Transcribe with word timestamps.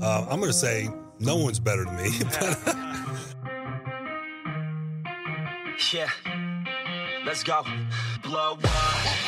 Uh, 0.00 0.26
I'm 0.30 0.40
going 0.40 0.50
to 0.50 0.56
say 0.56 0.88
no 1.20 1.36
one's 1.36 1.60
better 1.60 1.84
than 1.84 1.96
me. 1.96 2.08
yeah, 5.92 6.08
let's 7.26 7.44
go. 7.44 7.62
Blow 8.22 8.56
up. 8.64 9.18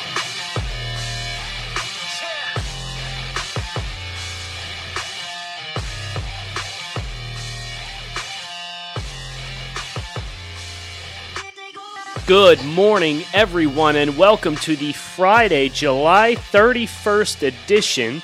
Good 12.27 12.65
morning, 12.65 13.23
everyone, 13.35 13.96
and 13.96 14.16
welcome 14.16 14.57
to 14.57 14.77
the 14.77 14.95
Friday, 14.95 15.69
July 15.69 16.37
31st 16.37 17.49
edition 17.49 18.23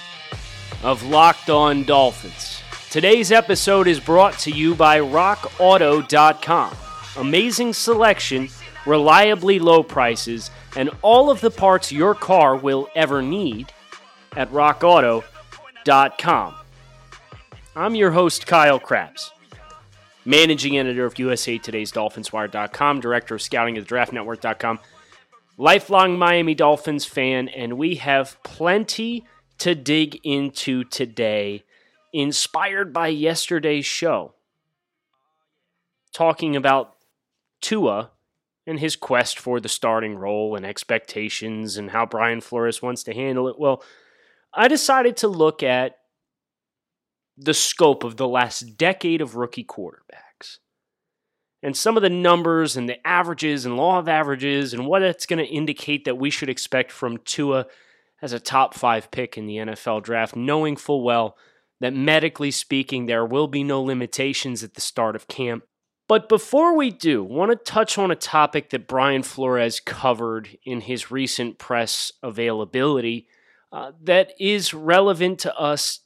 of 0.83 1.03
Locked 1.03 1.51
On 1.51 1.85
Dolphins. 1.85 2.63
Today's 2.91 3.33
episode 3.33 3.87
is 3.87 4.01
brought 4.01 4.39
to 4.41 4.51
you 4.51 4.75
by 4.75 5.01
RockAuto.com. 5.01 6.77
Amazing 7.17 7.73
selection, 7.73 8.49
reliably 8.87 9.59
low 9.59 9.83
prices, 9.83 10.51
and 10.77 10.91
all 11.03 11.31
of 11.31 11.41
the 11.41 11.51
parts 11.51 11.93
your 11.93 12.15
car 12.15 12.57
will 12.57 12.89
ever 12.95 13.23
need 13.23 13.73
at 14.37 14.51
RockAuto.com. 14.51 16.55
I'm 17.77 17.95
your 17.95 18.11
host, 18.11 18.47
Kyle 18.47 18.81
Crabbs 18.81 19.33
managing 20.25 20.79
editor 20.79 21.05
of 21.05 21.19
USA 21.19 21.59
Today's 21.59 21.93
DolphinsWire.com, 21.93 23.01
director 23.01 23.35
of 23.35 23.43
scouting 23.43 23.79
at 23.79 23.85
DraftNetwork.com, 23.85 24.79
lifelong 25.57 26.19
Miami 26.19 26.55
Dolphins 26.55 27.05
fan, 27.05 27.49
and 27.49 27.75
we 27.75 27.97
have 27.97 28.43
plenty 28.43 29.25
to 29.61 29.75
dig 29.75 30.19
into 30.25 30.85
today, 30.85 31.65
inspired 32.13 32.93
by 32.93 33.09
yesterday's 33.09 33.87
show, 33.87 34.35
talking 36.13 36.57
about 36.57 36.97
Tua 37.61 38.11
and 38.67 38.81
his 38.81 38.97
quest 38.97 39.39
for 39.39 39.61
the 39.61 39.69
starting 39.69 40.17
role 40.17 40.57
and 40.57 40.65
expectations 40.65 41.77
and 41.77 41.91
how 41.91 42.07
Brian 42.07 42.41
Flores 42.41 42.81
wants 42.81 43.03
to 43.05 43.15
handle 43.15 43.49
it. 43.49 43.59
Well, 43.59 43.83
I 44.53 44.67
decided 44.67 45.17
to 45.19 45.29
look 45.29 45.63
at 45.63 45.99
the 47.37 47.55
scope 47.55 48.03
of 48.03 48.17
the 48.17 48.29
last 48.29 48.79
decade 48.79 49.21
of 49.21 49.37
rookie 49.37 49.65
quarterbacks. 49.65 50.59
And 51.63 51.77
some 51.77 51.97
of 51.97 52.03
the 52.03 52.11
numbers 52.11 52.77
and 52.77 52.89
the 52.89 53.07
averages 53.07 53.67
and 53.67 53.77
law 53.77 53.99
of 53.99 54.09
averages 54.09 54.73
and 54.73 54.87
what 54.87 55.03
it's 55.03 55.27
going 55.27 55.39
to 55.39 55.53
indicate 55.53 56.07
that 56.07 56.17
we 56.17 56.31
should 56.31 56.49
expect 56.49 56.91
from 56.91 57.19
Tua 57.19 57.67
as 58.23 58.33
a 58.33 58.41
top 58.41 58.75
five 58.75 59.11
pick 59.11 59.37
in 59.37 59.47
the 59.47 59.57
NFL 59.57 60.03
draft, 60.03 60.37
knowing 60.37 60.77
full 60.77 61.03
well 61.03 61.37
that 61.81 61.95
medically 61.95 62.51
speaking, 62.51 63.07
there 63.07 63.25
will 63.25 63.49
be 63.49 63.65
no 63.65 63.83
limitations 63.83 64.63
at 64.63 64.75
the 64.75 64.81
start 64.81 65.17
of 65.17 65.29
camp. 65.29 65.65
But 66.09 66.29
before 66.29 66.77
we 66.77 66.91
do, 66.91 67.23
want 67.23 67.51
to 67.53 67.57
touch 67.57 67.97
on 67.97 68.11
a 68.11 68.17
topic 68.17 68.71
that 68.71 68.89
Brian 68.89 69.23
Flores 69.23 69.81
covered 69.81 70.59
in 70.65 70.83
his 70.83 71.11
recent 71.11 71.59
press 71.59 72.13
availability 72.23 73.29
uh, 73.73 73.93
that 74.03 74.33
is 74.39 74.75
relevant 74.75 75.39
to 75.41 75.57
us 75.57 76.01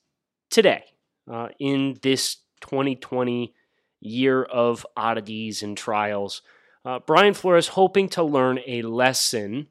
today 0.51 0.85
uh, 1.31 1.49
in 1.59 1.99
this 2.03 2.37
2020 2.61 3.55
year 4.01 4.43
of 4.43 4.87
oddities 4.97 5.63
and 5.63 5.77
trials. 5.77 6.43
Uh, 6.85 6.99
Brian 6.99 7.33
Flores 7.33 7.69
hoping 7.69 8.09
to 8.11 8.23
learn 8.23 8.61
a 8.67 8.83
lesson 8.83 9.69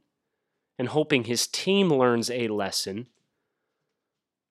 and 0.84 0.90
hoping 0.90 1.24
his 1.24 1.48
team 1.48 1.88
learns 1.88 2.30
a 2.30 2.50
lesson 2.50 3.08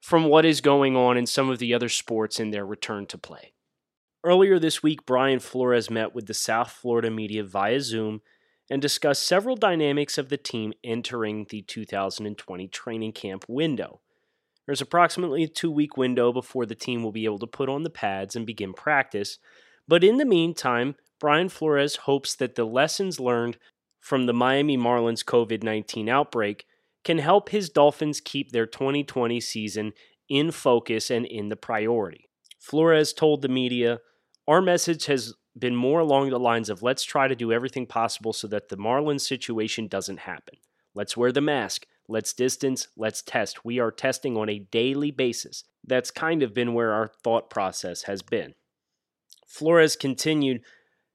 from 0.00 0.24
what 0.24 0.46
is 0.46 0.62
going 0.62 0.96
on 0.96 1.18
in 1.18 1.26
some 1.26 1.50
of 1.50 1.58
the 1.58 1.74
other 1.74 1.90
sports 1.90 2.40
in 2.40 2.50
their 2.50 2.64
return 2.64 3.04
to 3.04 3.18
play. 3.18 3.52
Earlier 4.24 4.58
this 4.58 4.82
week, 4.82 5.04
Brian 5.04 5.40
Flores 5.40 5.90
met 5.90 6.14
with 6.14 6.24
the 6.24 6.32
South 6.32 6.70
Florida 6.70 7.10
media 7.10 7.44
via 7.44 7.82
Zoom 7.82 8.22
and 8.70 8.80
discussed 8.80 9.26
several 9.26 9.56
dynamics 9.56 10.16
of 10.16 10.30
the 10.30 10.38
team 10.38 10.72
entering 10.82 11.48
the 11.50 11.60
2020 11.60 12.66
training 12.68 13.12
camp 13.12 13.44
window. 13.46 14.00
There's 14.64 14.80
approximately 14.80 15.42
a 15.42 15.48
two 15.48 15.70
week 15.70 15.98
window 15.98 16.32
before 16.32 16.64
the 16.64 16.74
team 16.74 17.02
will 17.02 17.12
be 17.12 17.26
able 17.26 17.40
to 17.40 17.46
put 17.46 17.68
on 17.68 17.82
the 17.82 17.90
pads 17.90 18.34
and 18.34 18.46
begin 18.46 18.72
practice. 18.72 19.38
But 19.86 20.02
in 20.02 20.16
the 20.16 20.24
meantime, 20.24 20.94
Brian 21.20 21.50
Flores 21.50 21.96
hopes 21.96 22.34
that 22.36 22.54
the 22.54 22.64
lessons 22.64 23.20
learned 23.20 23.58
from 24.02 24.26
the 24.26 24.34
Miami 24.34 24.76
Marlins 24.76 25.24
COVID 25.24 25.62
19 25.62 26.08
outbreak 26.08 26.66
can 27.04 27.18
help 27.18 27.48
his 27.48 27.70
Dolphins 27.70 28.20
keep 28.20 28.50
their 28.50 28.66
2020 28.66 29.40
season 29.40 29.92
in 30.28 30.50
focus 30.50 31.10
and 31.10 31.24
in 31.24 31.48
the 31.48 31.56
priority. 31.56 32.28
Flores 32.58 33.12
told 33.12 33.40
the 33.40 33.48
media, 33.48 34.00
Our 34.46 34.60
message 34.60 35.06
has 35.06 35.34
been 35.58 35.76
more 35.76 36.00
along 36.00 36.30
the 36.30 36.38
lines 36.38 36.68
of 36.68 36.82
let's 36.82 37.04
try 37.04 37.28
to 37.28 37.36
do 37.36 37.52
everything 37.52 37.86
possible 37.86 38.32
so 38.32 38.48
that 38.48 38.68
the 38.68 38.76
Marlins 38.76 39.20
situation 39.20 39.86
doesn't 39.86 40.20
happen. 40.20 40.56
Let's 40.94 41.16
wear 41.16 41.32
the 41.32 41.40
mask. 41.40 41.86
Let's 42.08 42.32
distance, 42.32 42.88
let's 42.96 43.22
test. 43.22 43.64
We 43.64 43.78
are 43.78 43.92
testing 43.92 44.36
on 44.36 44.48
a 44.48 44.58
daily 44.58 45.12
basis. 45.12 45.64
That's 45.86 46.10
kind 46.10 46.42
of 46.42 46.52
been 46.52 46.74
where 46.74 46.92
our 46.92 47.12
thought 47.22 47.50
process 47.50 48.02
has 48.02 48.22
been. 48.22 48.54
Flores 49.46 49.94
continued, 49.94 50.62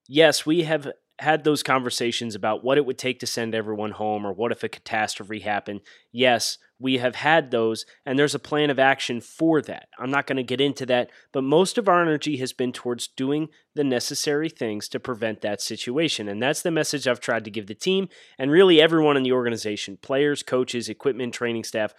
Yes, 0.07 0.45
we 0.45 0.63
have 0.63 0.89
had 1.19 1.43
those 1.43 1.63
conversations 1.63 2.35
about 2.35 2.63
what 2.63 2.77
it 2.77 2.85
would 2.85 2.97
take 2.97 3.19
to 3.19 3.27
send 3.27 3.55
everyone 3.55 3.91
home 3.91 4.25
or 4.25 4.33
what 4.33 4.51
if 4.51 4.63
a 4.63 4.69
catastrophe 4.69 5.39
happened. 5.39 5.81
Yes, 6.11 6.59
we 6.79 6.99
have 6.99 7.15
had 7.15 7.49
those, 7.49 7.85
and 8.05 8.19
there's 8.19 8.35
a 8.35 8.39
plan 8.39 8.69
of 8.69 8.77
action 8.77 9.19
for 9.19 9.61
that. 9.63 9.89
I'm 9.97 10.11
not 10.11 10.27
going 10.27 10.37
to 10.37 10.43
get 10.43 10.61
into 10.61 10.85
that, 10.87 11.09
but 11.31 11.43
most 11.43 11.79
of 11.79 11.89
our 11.89 12.01
energy 12.01 12.37
has 12.37 12.53
been 12.53 12.71
towards 12.71 13.07
doing 13.07 13.49
the 13.73 13.83
necessary 13.83 14.47
things 14.47 14.87
to 14.89 14.99
prevent 14.99 15.41
that 15.41 15.59
situation. 15.59 16.27
And 16.27 16.41
that's 16.41 16.61
the 16.61 16.69
message 16.69 17.07
I've 17.07 17.19
tried 17.19 17.45
to 17.45 17.51
give 17.51 17.65
the 17.65 17.73
team 17.73 18.09
and 18.37 18.51
really 18.51 18.79
everyone 18.79 19.17
in 19.17 19.23
the 19.23 19.31
organization 19.31 19.97
players, 19.99 20.43
coaches, 20.43 20.87
equipment, 20.87 21.33
training 21.33 21.63
staff. 21.63 21.95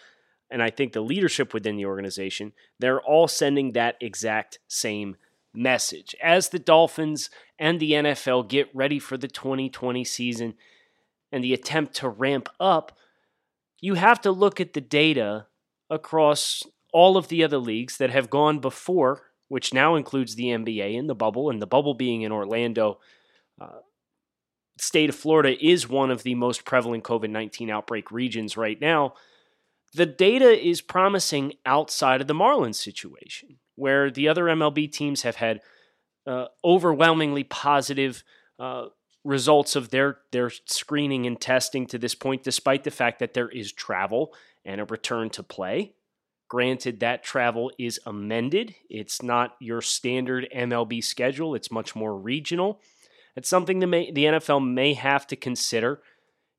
And 0.50 0.62
I 0.62 0.70
think 0.70 0.92
the 0.92 1.00
leadership 1.00 1.52
within 1.52 1.76
the 1.76 1.86
organization, 1.86 2.52
they're 2.78 3.00
all 3.00 3.26
sending 3.26 3.72
that 3.72 3.96
exact 4.00 4.60
same 4.68 5.16
message. 5.58 6.14
As 6.22 6.48
the 6.48 6.58
Dolphins 6.58 7.30
and 7.58 7.80
the 7.80 7.92
NFL 7.92 8.48
get 8.48 8.68
ready 8.74 8.98
for 8.98 9.16
the 9.16 9.28
2020 9.28 10.04
season 10.04 10.54
and 11.32 11.44
the 11.44 11.52
attempt 11.52 11.94
to 11.96 12.08
ramp 12.08 12.48
up, 12.58 12.96
you 13.80 13.94
have 13.94 14.20
to 14.22 14.30
look 14.30 14.60
at 14.60 14.72
the 14.72 14.80
data 14.80 15.46
across 15.90 16.62
all 16.92 17.16
of 17.16 17.28
the 17.28 17.44
other 17.44 17.58
leagues 17.58 17.98
that 17.98 18.10
have 18.10 18.30
gone 18.30 18.58
before, 18.58 19.22
which 19.48 19.74
now 19.74 19.94
includes 19.94 20.34
the 20.34 20.46
NBA 20.46 20.98
and 20.98 21.08
the 21.08 21.14
bubble, 21.14 21.50
and 21.50 21.60
the 21.60 21.66
bubble 21.66 21.94
being 21.94 22.22
in 22.22 22.32
Orlando. 22.32 22.98
Uh, 23.60 23.80
state 24.78 25.10
of 25.10 25.16
Florida 25.16 25.56
is 25.64 25.88
one 25.88 26.10
of 26.10 26.22
the 26.22 26.34
most 26.34 26.64
prevalent 26.64 27.04
COVID 27.04 27.30
19 27.30 27.70
outbreak 27.70 28.10
regions 28.10 28.56
right 28.56 28.80
now. 28.80 29.14
The 29.94 30.06
data 30.06 30.50
is 30.50 30.80
promising 30.80 31.54
outside 31.64 32.20
of 32.20 32.26
the 32.26 32.34
Marlins 32.34 32.76
situation, 32.76 33.58
where 33.74 34.10
the 34.10 34.28
other 34.28 34.44
MLB 34.44 34.90
teams 34.92 35.22
have 35.22 35.36
had 35.36 35.60
uh, 36.26 36.46
overwhelmingly 36.64 37.44
positive 37.44 38.22
uh, 38.58 38.86
results 39.24 39.76
of 39.76 39.90
their 39.90 40.18
their 40.30 40.50
screening 40.66 41.26
and 41.26 41.40
testing 41.40 41.86
to 41.86 41.98
this 41.98 42.14
point, 42.14 42.42
despite 42.42 42.84
the 42.84 42.90
fact 42.90 43.18
that 43.18 43.34
there 43.34 43.48
is 43.48 43.72
travel 43.72 44.34
and 44.64 44.80
a 44.80 44.84
return 44.84 45.30
to 45.30 45.42
play. 45.42 45.94
Granted, 46.48 47.00
that 47.00 47.22
travel 47.22 47.70
is 47.78 48.00
amended. 48.06 48.74
It's 48.88 49.22
not 49.22 49.54
your 49.60 49.82
standard 49.82 50.48
MLB 50.54 51.04
schedule. 51.04 51.54
It's 51.54 51.70
much 51.70 51.94
more 51.94 52.16
regional. 52.16 52.80
It's 53.36 53.50
something 53.50 53.80
that 53.80 53.86
may, 53.86 54.10
the 54.10 54.24
NFL 54.24 54.66
may 54.66 54.94
have 54.94 55.26
to 55.28 55.36
consider 55.36 56.00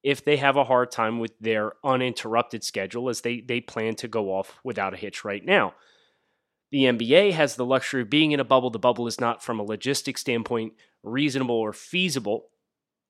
if 0.03 0.23
they 0.23 0.37
have 0.37 0.55
a 0.55 0.63
hard 0.63 0.91
time 0.91 1.19
with 1.19 1.37
their 1.39 1.73
uninterrupted 1.83 2.63
schedule, 2.63 3.09
as 3.09 3.21
they, 3.21 3.41
they 3.41 3.59
plan 3.59 3.95
to 3.95 4.07
go 4.07 4.29
off 4.29 4.59
without 4.63 4.93
a 4.93 4.97
hitch 4.97 5.25
right 5.25 5.43
now. 5.43 5.73
The 6.71 6.83
NBA 6.83 7.33
has 7.33 7.55
the 7.55 7.65
luxury 7.65 8.03
of 8.03 8.09
being 8.09 8.31
in 8.31 8.39
a 8.39 8.45
bubble. 8.45 8.69
The 8.69 8.79
bubble 8.79 9.07
is 9.07 9.19
not, 9.19 9.43
from 9.43 9.59
a 9.59 9.65
logistic 9.65 10.17
standpoint, 10.17 10.73
reasonable 11.03 11.55
or 11.55 11.73
feasible. 11.73 12.49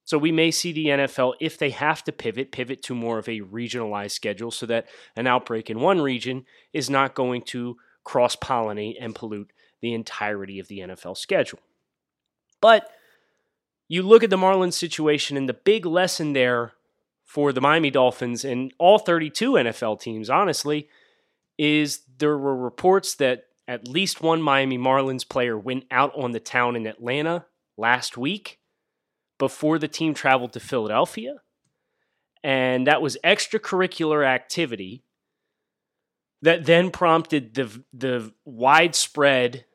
So 0.06 0.18
we 0.18 0.32
may 0.32 0.50
see 0.50 0.72
the 0.72 0.88
NFL, 0.88 1.36
if 1.40 1.58
they 1.58 1.70
have 1.70 2.04
to 2.06 2.12
pivot, 2.12 2.52
pivot 2.52 2.82
to 2.84 2.96
more 2.96 3.20
of 3.20 3.28
a 3.28 3.42
regionalized 3.42 4.12
schedule 4.12 4.50
so 4.50 4.66
that 4.66 4.88
an 5.16 5.28
outbreak 5.28 5.70
in 5.70 5.80
one 5.82 6.02
region 6.02 6.46
is 6.74 6.90
not 6.90 7.14
going 7.14 7.44
to 7.44 7.78
cross 8.04 8.36
pollinate 8.36 8.96
and 9.00 9.14
pollute 9.14 9.52
the 9.82 9.94
entirety 9.94 10.58
of 10.58 10.68
the 10.68 10.80
NFL 10.80 11.18
schedule. 11.18 11.60
But 12.62 12.90
you 13.88 14.02
look 14.04 14.24
at 14.24 14.30
the 14.30 14.38
Marlins 14.38 14.74
situation, 14.74 15.38
and 15.38 15.48
the 15.48 15.54
big 15.54 15.86
lesson 15.86 16.34
there 16.34 16.74
for 17.30 17.54
the 17.54 17.62
Miami 17.62 17.92
Dolphins 17.92 18.44
and 18.44 18.74
all 18.80 18.98
32 18.98 19.52
NFL 19.52 20.02
teams, 20.02 20.32
honestly, 20.32 20.90
is 21.60 22.02
there 22.18 22.36
were 22.36 22.56
reports 22.56 23.14
that 23.16 23.44
at 23.68 23.88
least 23.88 24.20
one 24.20 24.42
Miami 24.42 24.80
Marlins 24.80 25.30
player 25.30 25.56
went 25.56 25.86
out 25.92 26.12
on 26.18 26.32
the 26.32 26.40
town 26.40 26.76
in 26.76 26.88
Atlanta 26.88 27.46
last 27.78 28.18
week 28.18 28.58
before 29.38 29.78
the 29.78 29.88
team 29.88 30.16
traveled 30.16 30.54
to 30.54 30.60
Philadelphia. 30.60 31.36
And 32.44 32.88
that 32.88 33.00
was 33.00 33.16
extracurricular 33.24 34.26
activity 34.26 35.04
that 36.42 36.66
then 36.66 36.90
prompted 36.90 37.54
the, 37.54 37.84
the 37.94 38.34
widespread 38.44 39.66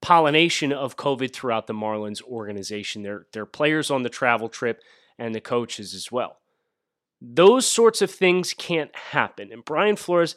pollination 0.00 0.72
of 0.72 0.96
COVID 0.96 1.32
throughout 1.32 1.66
the 1.66 1.74
Marlins 1.74 2.22
organization, 2.22 3.02
their, 3.02 3.26
their 3.32 3.46
players 3.46 3.90
on 3.90 4.04
the 4.04 4.08
travel 4.08 4.48
trip, 4.48 4.80
and 5.18 5.34
the 5.34 5.40
coaches 5.40 5.94
as 5.94 6.12
well. 6.12 6.38
Those 7.20 7.66
sorts 7.66 8.02
of 8.02 8.10
things 8.10 8.54
can't 8.54 8.94
happen. 8.94 9.50
And 9.52 9.64
Brian 9.64 9.96
Flores, 9.96 10.36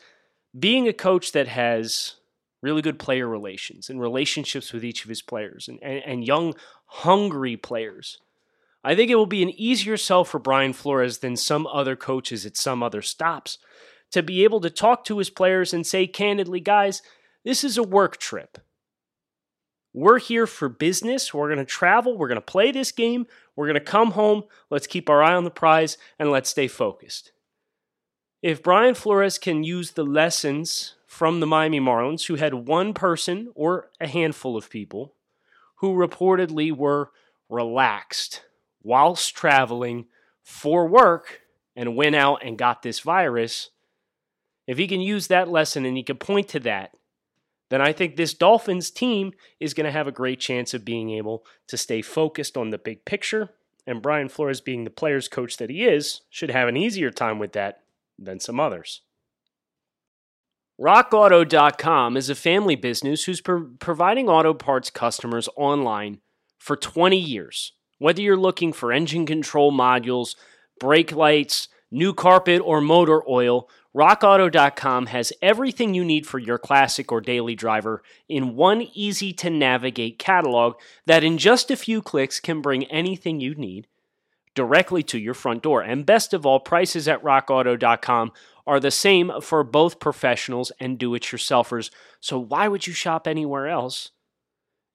being 0.58 0.88
a 0.88 0.94
coach 0.94 1.32
that 1.34 1.48
has 1.48 2.16
really 2.62 2.82
good 2.82 3.00
player 3.00 3.28
relations 3.28 3.90
and 3.90 4.02
relationships 4.02 4.74
with 4.74 4.84
each 4.84 5.04
of 5.04 5.10
his 5.10 5.22
players 5.22 5.68
and, 5.68 5.80
and, 5.82 6.02
and 6.06 6.28
young, 6.28 6.56
hungry 6.86 7.58
players, 7.58 8.20
I 8.84 8.96
think 8.96 9.12
it 9.12 9.16
will 9.16 9.26
be 9.26 9.44
an 9.44 9.50
easier 9.50 9.98
sell 9.98 10.24
for 10.24 10.40
Brian 10.40 10.74
Flores 10.74 11.18
than 11.18 11.36
some 11.36 11.68
other 11.68 11.96
coaches 11.96 12.46
at 12.46 12.56
some 12.56 12.82
other 12.82 13.02
stops 13.02 13.58
to 14.12 14.24
be 14.24 14.44
able 14.44 14.62
to 14.62 14.70
talk 14.70 15.04
to 15.06 15.18
his 15.18 15.30
players 15.30 15.74
and 15.74 15.86
say 15.86 16.08
candidly, 16.08 16.60
guys, 16.60 17.02
this 17.44 17.64
is 17.64 17.78
a 17.78 17.84
work 17.84 18.18
trip. 18.18 18.58
We're 19.94 20.20
here 20.20 20.46
for 20.46 20.70
business. 20.70 21.34
We're 21.34 21.48
going 21.48 21.60
to 21.60 21.66
travel. 21.66 22.18
We're 22.18 22.28
going 22.28 22.36
to 22.36 22.42
play 22.42 22.72
this 22.72 22.92
game. 22.92 23.26
We're 23.56 23.66
going 23.66 23.74
to 23.74 23.80
come 23.80 24.12
home. 24.12 24.44
Let's 24.70 24.88
keep 24.88 25.10
our 25.10 25.24
eye 25.24 25.34
on 25.34 25.44
the 25.44 25.50
prize 25.50 25.98
and 26.20 26.32
let's 26.32 26.50
stay 26.50 26.68
focused. 26.68 27.32
If 28.42 28.64
Brian 28.64 28.94
Flores 28.94 29.38
can 29.38 29.64
use 29.64 29.92
the 29.92 30.06
lessons 30.06 30.96
from 31.08 31.40
the 31.40 31.48
Miami 31.48 31.80
Marlins, 31.80 32.28
who 32.28 32.36
had 32.36 32.54
one 32.54 32.94
person 32.94 33.52
or 33.56 33.90
a 34.00 34.08
handful 34.08 34.56
of 34.56 34.70
people 34.70 35.16
who 35.78 35.96
reportedly 35.96 36.72
were 36.72 37.12
relaxed 37.50 38.44
whilst 38.84 39.36
traveling 39.36 40.06
for 40.44 40.88
work 40.88 41.42
and 41.76 41.96
went 41.96 42.16
out 42.16 42.42
and 42.44 42.58
got 42.58 42.82
this 42.82 43.00
virus, 43.00 43.72
if 44.68 44.78
he 44.78 44.88
can 44.88 45.02
use 45.02 45.28
that 45.28 45.50
lesson 45.50 45.84
and 45.86 45.98
he 45.98 46.04
can 46.04 46.18
point 46.18 46.48
to 46.50 46.60
that, 46.60 46.92
then 47.70 47.82
I 47.82 47.94
think 47.94 48.16
this 48.16 48.34
Dolphins 48.34 48.92
team 48.92 49.34
is 49.60 49.74
going 49.74 49.86
to 49.86 49.92
have 49.92 50.08
a 50.08 50.12
great 50.12 50.40
chance 50.40 50.74
of 50.74 50.86
being 50.86 51.12
able 51.12 51.46
to 51.68 51.78
stay 51.78 52.02
focused 52.02 52.58
on 52.58 52.72
the 52.72 52.78
big 52.78 53.06
picture. 53.06 53.50
And 53.86 54.02
Brian 54.02 54.30
Flores, 54.30 54.62
being 54.62 54.84
the 54.84 54.90
player's 54.90 55.28
coach 55.28 55.58
that 55.58 55.70
he 55.70 55.86
is, 55.86 56.22
should 56.30 56.52
have 56.52 56.68
an 56.68 56.78
easier 56.78 57.12
time 57.12 57.40
with 57.40 57.54
that 57.54 57.82
than 58.18 58.40
some 58.40 58.60
others. 58.60 59.02
RockAuto.com 60.80 62.16
is 62.16 62.30
a 62.30 62.36
family 62.36 62.76
business 62.76 63.26
who's 63.26 63.42
pro- 63.42 63.70
providing 63.80 64.30
auto 64.30 64.54
parts 64.54 64.90
customers 64.90 65.50
online 65.58 66.20
for 66.58 66.76
20 66.76 67.18
years. 67.18 67.74
Whether 67.98 68.22
you're 68.22 68.38
looking 68.38 68.72
for 68.72 68.94
engine 68.94 69.26
control 69.26 69.74
modules, 69.74 70.36
brake 70.80 71.12
lights, 71.12 71.68
new 71.92 72.14
carpet, 72.14 72.62
or 72.64 72.82
motor 72.82 73.28
oil, 73.30 73.70
RockAuto.com 73.96 75.08
has 75.08 75.34
everything 75.42 75.94
you 75.94 76.06
need 76.06 76.28
for 76.28 76.38
your 76.38 76.60
classic 76.60 77.12
or 77.12 77.22
daily 77.22 77.56
driver 77.56 78.04
in 78.28 78.56
one 78.56 78.84
easy 78.94 79.34
to 79.34 79.50
navigate 79.50 80.20
catalog 80.20 80.76
that 81.06 81.24
in 81.24 81.38
just 81.38 81.72
a 81.72 81.76
few 81.76 82.02
clicks 82.02 82.40
can 82.40 82.62
bring 82.62 82.86
anything 82.86 83.40
you 83.40 83.56
need 83.56 83.88
directly 84.54 85.02
to 85.04 85.18
your 85.18 85.34
front 85.34 85.64
door. 85.64 85.82
And 85.82 86.06
best 86.06 86.34
of 86.34 86.46
all, 86.46 86.60
prices 86.60 87.08
at 87.08 87.24
rockauto.com 87.24 88.32
are 88.68 88.80
the 88.80 88.92
same 88.92 89.32
for 89.42 89.64
both 89.64 90.00
professionals 90.00 90.72
and 90.80 91.00
do 91.00 91.16
it 91.16 91.24
yourselfers. 91.24 91.90
So 92.20 92.38
why 92.38 92.68
would 92.68 92.86
you 92.86 92.94
shop 92.94 93.28
anywhere 93.28 93.68
else 93.68 94.12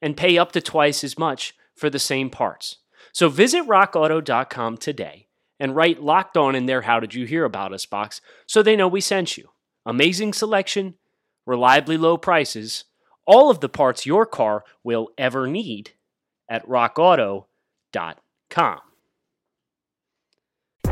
and 0.01 0.17
pay 0.17 0.39
up 0.39 0.53
to 0.53 0.61
twice 0.61 1.03
as 1.03 1.19
much 1.19 1.55
for 1.75 1.91
the 1.91 1.99
same 1.99 2.31
parts? 2.31 2.77
So 3.13 3.29
visit 3.29 3.67
rockauto.com 3.67 4.77
today 4.77 5.27
and 5.65 5.75
write 5.75 6.03
locked 6.03 6.37
on 6.37 6.55
in 6.55 6.67
their 6.67 6.83
How 6.83 7.01
Did 7.01 7.15
You 7.15 7.25
Hear 7.25 7.47
About 7.47 7.73
Us 7.73 7.87
box 7.87 8.21
so 8.45 8.63
they 8.63 8.77
know 8.77 8.87
we 8.87 9.01
sent 9.01 9.39
you. 9.39 9.49
Amazing 9.87 10.35
selection, 10.35 10.97
reliably 11.47 11.97
low 11.97 12.19
prices, 12.19 12.85
all 13.25 13.51
of 13.51 13.61
the 13.61 13.69
parts 13.71 14.05
your 14.05 14.27
car 14.27 14.63
will 14.83 15.09
ever 15.17 15.47
need 15.47 15.93
at 16.51 16.69
rockauto.com. 16.69 17.47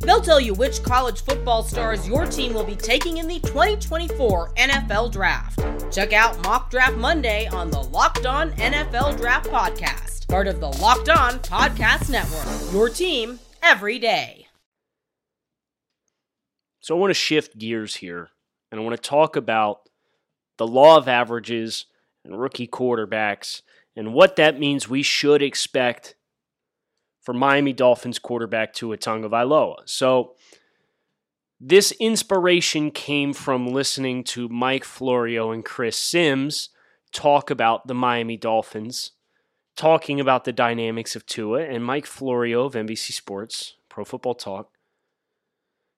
They'll 0.00 0.20
tell 0.20 0.40
you 0.40 0.54
which 0.54 0.82
college 0.82 1.22
football 1.22 1.62
stars 1.62 2.08
your 2.08 2.26
team 2.26 2.54
will 2.54 2.64
be 2.64 2.76
taking 2.76 3.18
in 3.18 3.28
the 3.28 3.40
2024 3.40 4.54
NFL 4.54 5.12
Draft. 5.12 5.60
Check 5.92 6.12
out 6.12 6.42
Mock 6.42 6.70
Draft 6.70 6.96
Monday 6.96 7.46
on 7.48 7.70
the 7.70 7.82
Locked 7.82 8.26
On 8.26 8.52
NFL 8.52 9.16
Draft 9.16 9.48
Podcast 9.50 10.10
part 10.30 10.46
of 10.46 10.60
the 10.60 10.68
Locked 10.68 11.08
On 11.08 11.40
Podcast 11.40 12.08
Network. 12.08 12.72
Your 12.72 12.88
team 12.88 13.40
every 13.64 13.98
day. 13.98 14.46
So 16.78 16.96
I 16.96 17.00
want 17.00 17.10
to 17.10 17.14
shift 17.14 17.58
gears 17.58 17.96
here 17.96 18.28
and 18.70 18.80
I 18.80 18.84
want 18.84 18.94
to 18.94 19.08
talk 19.08 19.34
about 19.34 19.88
the 20.56 20.68
law 20.68 20.96
of 20.96 21.08
averages 21.08 21.86
and 22.24 22.40
rookie 22.40 22.68
quarterbacks 22.68 23.62
and 23.96 24.14
what 24.14 24.36
that 24.36 24.58
means 24.58 24.88
we 24.88 25.02
should 25.02 25.42
expect 25.42 26.14
for 27.30 27.34
Miami 27.34 27.72
Dolphins 27.72 28.18
quarterback 28.18 28.72
Tua 28.72 28.98
Tagovailoa. 28.98 29.88
So 29.88 30.34
this 31.60 31.92
inspiration 31.92 32.90
came 32.90 33.32
from 33.34 33.68
listening 33.68 34.24
to 34.24 34.48
Mike 34.48 34.82
Florio 34.82 35.52
and 35.52 35.64
Chris 35.64 35.96
Simms 35.96 36.70
talk 37.12 37.48
about 37.48 37.86
the 37.86 37.94
Miami 37.94 38.36
Dolphins 38.36 39.12
talking 39.76 40.18
about 40.18 40.42
the 40.42 40.52
dynamics 40.52 41.14
of 41.14 41.24
Tua, 41.24 41.62
and 41.62 41.84
Mike 41.84 42.04
Florio 42.04 42.64
of 42.64 42.74
NBC 42.74 43.12
Sports, 43.12 43.76
Pro 43.88 44.04
Football 44.04 44.34
Talk, 44.34 44.72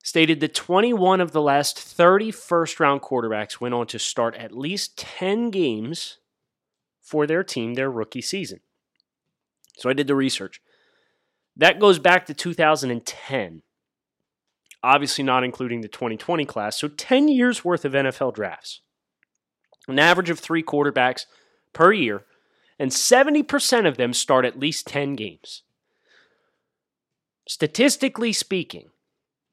stated 0.05 0.41
that 0.41 0.55
21 0.55 1.23
of 1.23 1.33
the 1.33 1.41
last 1.41 1.79
30 1.79 2.31
first 2.31 2.79
round 2.79 3.01
quarterbacks 3.01 3.59
went 3.59 3.73
on 3.75 3.87
to 3.87 3.99
start 3.99 4.37
at 4.37 4.53
least 4.53 4.99
10 4.99 5.49
games 5.49 6.19
for 7.01 7.27
their 7.27 7.43
team 7.43 7.73
their 7.73 7.91
rookie 7.91 8.21
season. 8.21 8.61
So 9.79 9.89
I 9.89 9.95
did 9.95 10.09
the 10.09 10.15
research. 10.15 10.61
That 11.57 11.79
goes 11.79 11.99
back 11.99 12.27
to 12.27 12.35
2010. 12.35 13.63
Obviously, 14.83 15.23
not 15.23 15.45
including 15.45 15.81
the 15.81 15.89
2020 15.89 16.45
class. 16.45 16.79
So 16.79 16.89
10 16.89 17.29
years 17.29 17.65
worth 17.65 17.85
of 17.85 17.93
NFL 17.93 18.35
drafts. 18.35 18.81
An 19.87 19.99
average 19.99 20.31
of 20.31 20.39
three 20.39 20.63
quarterbacks 20.63 21.27
per 21.73 21.93
year 21.93 22.25
and 22.79 22.91
70% 22.91 23.87
of 23.87 23.97
them 23.97 24.13
start 24.13 24.45
at 24.45 24.59
least 24.59 24.89
10 24.89 25.15
games. 25.15 25.63
Statistically 27.47 28.33
speaking, 28.33 28.89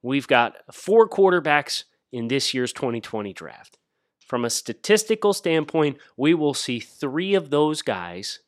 we've 0.01 0.27
got 0.27 0.55
four 0.73 1.07
quarterbacks 1.07 1.83
in 2.11 2.27
this 2.27 2.53
year's 2.53 2.73
2020 2.73 3.33
draft. 3.33 3.77
From 4.25 4.45
a 4.45 4.49
statistical 4.49 5.33
standpoint, 5.33 5.97
we 6.17 6.33
will 6.33 6.53
see 6.53 6.79
three 6.79 7.33
of 7.35 7.49
those 7.49 7.81
guys 7.81 8.39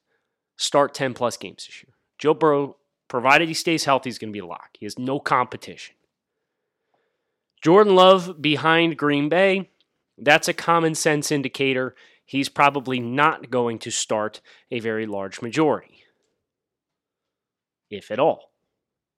start 0.58 0.94
10 0.94 1.14
plus 1.14 1.38
games 1.38 1.66
this 1.68 1.84
year. 1.84 1.94
Joe 2.18 2.34
Burrow, 2.34 2.78
provided 3.12 3.50
he 3.50 3.54
stays 3.54 3.84
healthy, 3.84 4.10
he's 4.10 4.18
going 4.18 4.30
to 4.30 4.34
be 4.34 4.40
a 4.40 4.46
lock. 4.46 4.70
He 4.80 4.86
has 4.86 4.98
no 4.98 5.20
competition. 5.20 5.96
Jordan 7.62 7.94
Love 7.94 8.42
behind 8.42 8.96
Green 8.96 9.28
Bay, 9.28 9.70
that's 10.18 10.48
a 10.48 10.54
common 10.54 10.96
sense 10.96 11.30
indicator 11.30 11.94
he's 12.26 12.48
probably 12.48 13.02
not 13.02 13.52
going 13.52 13.80
to 13.80 13.92
start 13.92 14.40
a 14.72 14.80
very 14.80 15.06
large 15.06 15.42
majority, 15.42 16.06
if 17.90 18.10
at 18.12 18.20
all, 18.20 18.54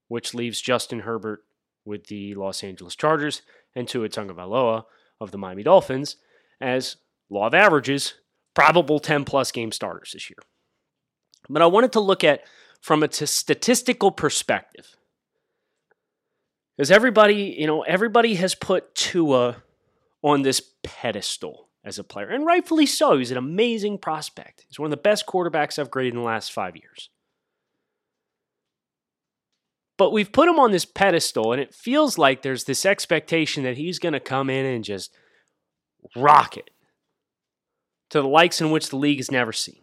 which 0.07 0.33
leaves 0.33 0.59
Justin 0.59 1.01
Herbert 1.01 1.43
with 1.85 2.07
the 2.07 2.33
Los 2.33 2.63
Angeles 2.63 2.95
Chargers 2.95 3.43
and 3.75 3.87
Tua 3.87 4.09
Tagovailoa 4.09 4.85
of 5.21 5.29
the 5.29 5.37
Miami 5.37 5.61
Dolphins 5.61 6.15
as 6.59 6.95
law 7.29 7.45
of 7.45 7.53
averages, 7.53 8.15
probable 8.55 8.97
10 8.97 9.23
plus 9.23 9.51
game 9.51 9.71
starters 9.71 10.13
this 10.13 10.31
year. 10.31 10.39
But 11.47 11.61
I 11.61 11.67
wanted 11.67 11.91
to 11.91 11.99
look 11.99 12.23
at 12.23 12.41
from 12.83 13.01
a 13.01 13.07
t- 13.07 13.25
statistical 13.25 14.11
perspective. 14.11 14.97
Because 16.75 16.91
everybody, 16.91 17.55
you 17.57 17.65
know, 17.65 17.83
everybody 17.83 18.35
has 18.35 18.55
put 18.55 18.93
Tua 18.93 19.63
on 20.21 20.41
this 20.41 20.61
pedestal 20.83 21.69
as 21.85 21.97
a 21.97 22.03
player, 22.03 22.27
and 22.27 22.45
rightfully 22.45 22.85
so. 22.85 23.17
He's 23.17 23.31
an 23.31 23.37
amazing 23.37 23.99
prospect. 23.99 24.65
He's 24.67 24.79
one 24.79 24.87
of 24.87 24.91
the 24.91 24.97
best 24.97 25.25
quarterbacks 25.25 25.79
I've 25.79 25.91
graded 25.91 26.13
in 26.13 26.19
the 26.19 26.25
last 26.25 26.51
five 26.51 26.75
years. 26.75 27.09
But 29.97 30.11
we've 30.11 30.31
put 30.31 30.49
him 30.49 30.59
on 30.59 30.71
this 30.71 30.85
pedestal, 30.85 31.53
and 31.53 31.61
it 31.61 31.73
feels 31.73 32.17
like 32.17 32.41
there's 32.41 32.65
this 32.65 32.85
expectation 32.85 33.63
that 33.63 33.77
he's 33.77 33.99
going 33.99 34.13
to 34.13 34.19
come 34.19 34.49
in 34.49 34.65
and 34.65 34.83
just 34.83 35.15
rock 36.17 36.57
it 36.57 36.69
to 38.09 38.21
the 38.21 38.27
likes 38.27 38.59
in 38.59 38.71
which 38.71 38.89
the 38.89 38.97
league 38.97 39.19
has 39.19 39.31
never 39.31 39.53
seen. 39.53 39.82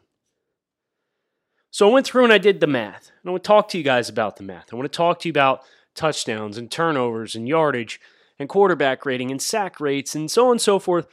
So 1.70 1.88
I 1.88 1.92
went 1.92 2.06
through 2.06 2.24
and 2.24 2.32
I 2.32 2.38
did 2.38 2.60
the 2.60 2.66
math. 2.66 3.10
And 3.22 3.28
I 3.28 3.32
want 3.32 3.44
to 3.44 3.48
talk 3.48 3.68
to 3.68 3.78
you 3.78 3.84
guys 3.84 4.08
about 4.08 4.36
the 4.36 4.42
math. 4.42 4.72
I 4.72 4.76
want 4.76 4.90
to 4.90 4.96
talk 4.96 5.20
to 5.20 5.28
you 5.28 5.32
about 5.32 5.62
touchdowns 5.94 6.58
and 6.58 6.70
turnovers 6.70 7.34
and 7.34 7.48
yardage 7.48 8.00
and 8.38 8.48
quarterback 8.48 9.04
rating 9.04 9.30
and 9.30 9.40
sack 9.40 9.80
rates 9.80 10.14
and 10.14 10.30
so 10.30 10.46
on 10.46 10.52
and 10.52 10.60
so 10.60 10.78
forth. 10.78 11.06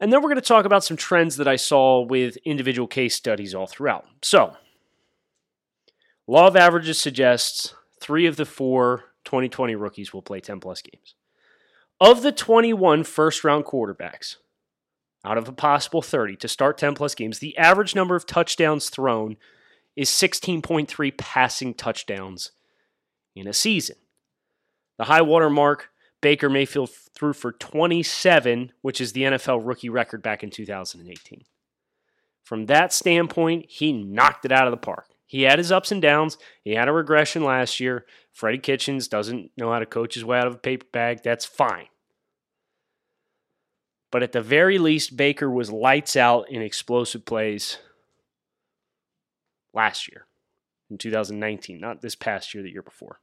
And 0.00 0.12
then 0.12 0.20
we're 0.20 0.28
going 0.28 0.36
to 0.36 0.42
talk 0.42 0.64
about 0.64 0.82
some 0.82 0.96
trends 0.96 1.36
that 1.36 1.46
I 1.46 1.56
saw 1.56 2.00
with 2.00 2.36
individual 2.38 2.88
case 2.88 3.14
studies 3.14 3.54
all 3.54 3.66
throughout. 3.66 4.04
So, 4.22 4.56
law 6.26 6.48
of 6.48 6.56
averages 6.56 6.98
suggests 6.98 7.74
three 8.00 8.26
of 8.26 8.36
the 8.36 8.44
four 8.44 9.04
2020 9.24 9.76
rookies 9.76 10.12
will 10.12 10.22
play 10.22 10.40
10 10.40 10.58
plus 10.58 10.82
games. 10.82 11.14
Of 12.00 12.22
the 12.22 12.32
21 12.32 13.04
first 13.04 13.44
round 13.44 13.64
quarterbacks, 13.64 14.36
out 15.24 15.38
of 15.38 15.46
a 15.46 15.52
possible 15.52 16.02
30 16.02 16.34
to 16.36 16.48
start 16.48 16.78
10 16.78 16.94
plus 16.94 17.14
games, 17.14 17.38
the 17.38 17.56
average 17.56 17.94
number 17.94 18.16
of 18.16 18.26
touchdowns 18.26 18.90
thrown 18.90 19.36
is 19.96 20.08
16.3 20.08 21.16
passing 21.16 21.74
touchdowns 21.74 22.52
in 23.34 23.46
a 23.46 23.52
season. 23.52 23.96
The 24.98 25.04
high 25.04 25.22
water 25.22 25.50
mark, 25.50 25.90
Baker 26.20 26.48
Mayfield 26.48 26.90
threw 27.14 27.32
for 27.32 27.52
27, 27.52 28.72
which 28.82 29.00
is 29.00 29.12
the 29.12 29.22
NFL 29.22 29.66
rookie 29.66 29.88
record 29.88 30.22
back 30.22 30.42
in 30.42 30.50
2018. 30.50 31.44
From 32.44 32.66
that 32.66 32.92
standpoint, 32.92 33.66
he 33.68 33.92
knocked 33.92 34.44
it 34.44 34.52
out 34.52 34.66
of 34.66 34.70
the 34.70 34.76
park. 34.76 35.06
He 35.26 35.42
had 35.42 35.58
his 35.58 35.72
ups 35.72 35.90
and 35.90 36.02
downs. 36.02 36.36
He 36.62 36.72
had 36.72 36.88
a 36.88 36.92
regression 36.92 37.42
last 37.42 37.80
year. 37.80 38.04
Freddie 38.32 38.58
Kitchens 38.58 39.08
doesn't 39.08 39.50
know 39.56 39.72
how 39.72 39.78
to 39.78 39.86
coach 39.86 40.14
his 40.14 40.24
way 40.24 40.38
out 40.38 40.46
of 40.46 40.54
a 40.54 40.58
paper 40.58 40.86
bag. 40.92 41.22
That's 41.22 41.46
fine. 41.46 41.86
But 44.10 44.22
at 44.22 44.32
the 44.32 44.42
very 44.42 44.78
least, 44.78 45.16
Baker 45.16 45.50
was 45.50 45.72
lights 45.72 46.16
out 46.16 46.50
in 46.50 46.60
explosive 46.60 47.24
plays 47.24 47.78
last 49.74 50.08
year 50.10 50.26
in 50.90 50.98
2019, 50.98 51.80
not 51.80 52.02
this 52.02 52.14
past 52.14 52.54
year, 52.54 52.62
the 52.62 52.70
year 52.70 52.82
before. 52.82 53.20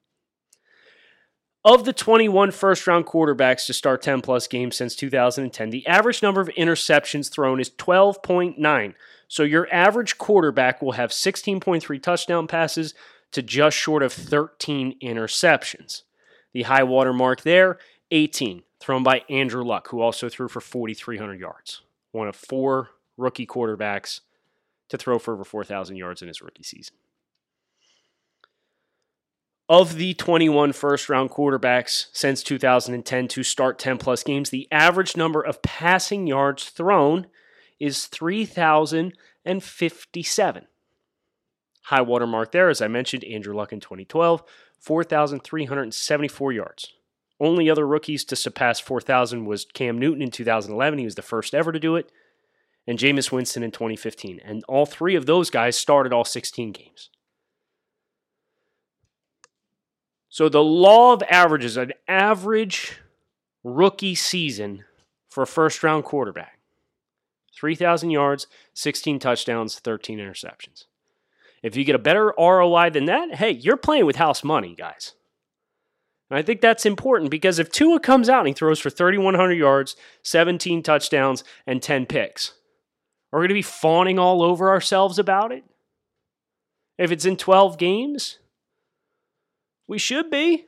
Of 1.66 1.84
the 1.84 1.92
21 1.92 2.52
first 2.52 2.88
round 2.88 3.06
quarterbacks 3.06 3.66
to 3.66 3.74
start 3.74 4.02
10 4.02 4.22
plus 4.22 4.48
games 4.48 4.78
since 4.78 4.96
2010, 4.96 5.70
the 5.70 5.86
average 5.88 6.24
number 6.24 6.40
of 6.40 6.48
interceptions 6.50 7.30
thrown 7.30 7.60
is 7.60 7.70
12.9. 7.70 8.94
So 9.28 9.44
your 9.44 9.68
average 9.72 10.18
quarterback 10.18 10.82
will 10.82 10.94
have 10.94 11.12
16.3 11.12 12.02
touchdown 12.02 12.48
passes 12.48 12.94
to 13.32 13.42
just 13.42 13.78
short 13.78 14.04
of 14.04 14.14
13 14.14 14.98
interceptions. 15.04 16.04
The 16.54 16.64
high 16.64 16.84
water 16.84 17.14
mark 17.14 17.42
there, 17.42 17.78
18, 18.12 18.64
thrown 18.80 19.04
by 19.04 19.24
Andrew 19.30 19.64
Luck, 19.64 19.90
who 19.90 20.02
also 20.02 20.30
threw 20.30 20.48
for 20.48 20.62
4,300 20.62 21.40
yards. 21.40 21.82
One 22.12 22.28
of 22.30 22.36
four 22.36 22.90
rookie 23.18 23.46
quarterbacks 23.46 24.22
to 24.90 24.98
throw 24.98 25.20
for 25.20 25.34
over 25.34 25.44
4,000 25.44 25.96
yards 25.96 26.22
in 26.22 26.28
his 26.28 26.42
rookie 26.42 26.64
season. 26.64 26.96
Of 29.68 29.96
the 29.96 30.14
21 30.16 30.74
first 30.74 31.10
round 31.10 31.30
quarterbacks 31.30 32.08
since 32.12 32.42
2010 32.42 33.28
to 33.28 33.44
start 33.44 33.78
10 33.78 34.00
plus 34.00 34.24
games, 34.24 34.50
the 34.50 34.68
average 34.72 35.16
number 35.16 35.42
of 35.42 35.62
passing 35.62 36.26
yards 36.26 36.70
thrown 36.70 37.28
is 37.80 38.08
3,057. 38.08 40.68
High 41.84 42.02
water 42.02 42.28
mark 42.28 42.52
there, 42.52 42.70
as 42.70 42.82
I 42.82 42.88
mentioned, 42.88 43.24
Andrew 43.26 43.56
Luck 43.56 43.72
in 43.72 43.80
2012, 43.80 44.44
4,374 44.80 46.52
yards. 46.52 46.94
Only 47.40 47.70
other 47.70 47.88
rookies 47.88 48.26
to 48.26 48.36
surpass 48.36 48.80
4,000 48.80 49.46
was 49.46 49.66
Cam 49.66 50.00
Newton 50.00 50.24
in 50.24 50.32
2011. 50.32 51.00
He 51.00 51.06
was 51.06 51.16
the 51.16 51.22
first 51.22 51.54
ever 51.54 51.72
to 51.72 51.80
do 51.80 51.96
it 51.96 52.12
and 52.90 52.98
Jameis 52.98 53.32
Winston 53.32 53.62
in 53.62 53.70
2015. 53.70 54.42
And 54.44 54.64
all 54.68 54.88
three 54.88 55.14
of 55.14 55.28
those 55.28 55.52
guys 55.52 55.78
started 55.78 56.12
all 56.12 56.26
16 56.26 56.72
games. 56.72 57.12
So 60.28 60.50
the 60.50 60.64
law 60.64 61.14
of 61.14 61.22
averages, 61.30 61.78
an 61.78 61.94
average 62.08 62.98
rookie 63.64 64.16
season 64.16 64.86
for 65.30 65.44
a 65.44 65.48
first 65.48 65.84
round 65.84 66.04
quarterback 66.04 66.58
3,000 67.56 68.10
yards, 68.10 68.48
16 68.74 69.20
touchdowns, 69.20 69.78
13 69.78 70.18
interceptions. 70.18 70.86
If 71.62 71.76
you 71.76 71.84
get 71.84 71.96
a 71.96 72.00
better 72.00 72.34
ROI 72.40 72.90
than 72.90 73.06
that, 73.06 73.36
hey, 73.36 73.52
you're 73.52 73.78
playing 73.78 74.08
with 74.08 74.16
house 74.16 74.44
money, 74.44 74.74
guys. 74.74 75.14
And 76.32 76.40
I 76.40 76.42
think 76.42 76.60
that's 76.60 76.88
important 76.88 77.30
because 77.30 77.60
if 77.60 77.72
Tua 77.72 78.00
comes 78.00 78.30
out 78.30 78.40
and 78.40 78.48
he 78.48 78.54
throws 78.54 78.80
for 78.80 78.90
3,100 78.90 79.54
yards, 79.54 79.96
17 80.24 80.82
touchdowns, 80.82 81.44
and 81.68 81.84
10 81.84 82.08
picks, 82.08 82.54
are 83.32 83.40
we 83.40 83.44
going 83.44 83.50
to 83.50 83.54
be 83.54 83.62
fawning 83.62 84.18
all 84.18 84.42
over 84.42 84.70
ourselves 84.70 85.20
about 85.20 85.52
it? 85.52 85.64
If 86.98 87.12
it's 87.12 87.26
in 87.26 87.38
12 87.38 87.78
games? 87.78 88.40
We 89.88 89.98
should 89.98 90.30
be. 90.30 90.66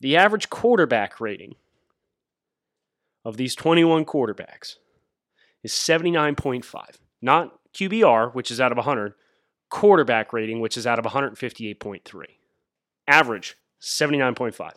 The 0.00 0.16
average 0.16 0.50
quarterback 0.50 1.20
rating 1.20 1.56
of 3.24 3.36
these 3.36 3.54
21 3.54 4.04
quarterbacks 4.04 4.76
is 5.62 5.72
79.5. 5.72 6.64
Not 7.22 7.58
QBR, 7.74 8.34
which 8.34 8.50
is 8.50 8.60
out 8.60 8.72
of 8.72 8.78
100, 8.78 9.14
quarterback 9.70 10.32
rating, 10.32 10.60
which 10.60 10.76
is 10.76 10.86
out 10.86 10.98
of 10.98 11.06
158.3. 11.06 12.24
Average, 13.08 13.56
79.5. 13.80 14.72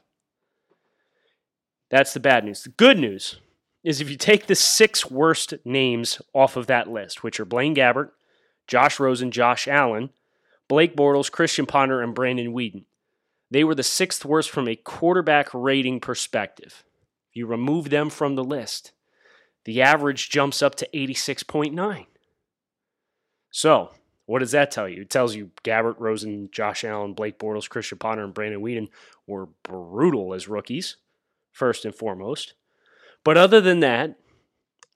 That's 1.89 2.13
the 2.13 2.19
bad 2.19 2.45
news. 2.45 2.63
The 2.63 2.69
good 2.69 2.97
news 2.97 3.39
is 3.83 4.01
if 4.01 4.09
you 4.09 4.17
take 4.17 4.47
the 4.47 4.55
six 4.55 5.09
worst 5.09 5.53
names 5.63 6.21
off 6.33 6.55
of 6.57 6.67
that 6.67 6.89
list, 6.89 7.23
which 7.23 7.39
are 7.39 7.45
Blaine 7.45 7.75
Gabbert, 7.75 8.11
Josh 8.67 8.99
Rosen, 8.99 9.31
Josh 9.31 9.67
Allen, 9.67 10.09
Blake 10.67 10.95
Bortles, 10.95 11.31
Christian 11.31 11.65
Ponder, 11.65 12.01
and 12.01 12.13
Brandon 12.13 12.53
Weeden, 12.53 12.83
they 13.49 13.63
were 13.63 13.75
the 13.75 13.83
sixth 13.83 14.25
worst 14.25 14.49
from 14.49 14.67
a 14.67 14.75
quarterback 14.75 15.49
rating 15.53 15.99
perspective. 15.99 16.83
You 17.33 17.47
remove 17.47 17.89
them 17.89 18.09
from 18.09 18.35
the 18.35 18.43
list, 18.43 18.91
the 19.65 19.81
average 19.81 20.29
jumps 20.29 20.61
up 20.61 20.75
to 20.75 20.89
86.9. 20.93 22.05
So, 23.51 23.91
what 24.25 24.39
does 24.39 24.51
that 24.51 24.71
tell 24.71 24.87
you? 24.87 25.01
It 25.01 25.09
tells 25.09 25.35
you 25.35 25.51
Gabbert, 25.63 25.95
Rosen, 25.99 26.49
Josh 26.51 26.83
Allen, 26.83 27.13
Blake 27.13 27.39
Bortles, 27.39 27.69
Christian 27.69 27.97
Ponder, 27.97 28.23
and 28.23 28.33
Brandon 28.33 28.61
Weeden 28.61 28.89
were 29.25 29.47
brutal 29.63 30.33
as 30.33 30.47
rookies, 30.47 30.97
first 31.51 31.85
and 31.85 31.95
foremost. 31.95 32.53
But 33.23 33.37
other 33.37 33.61
than 33.61 33.79
that, 33.81 34.15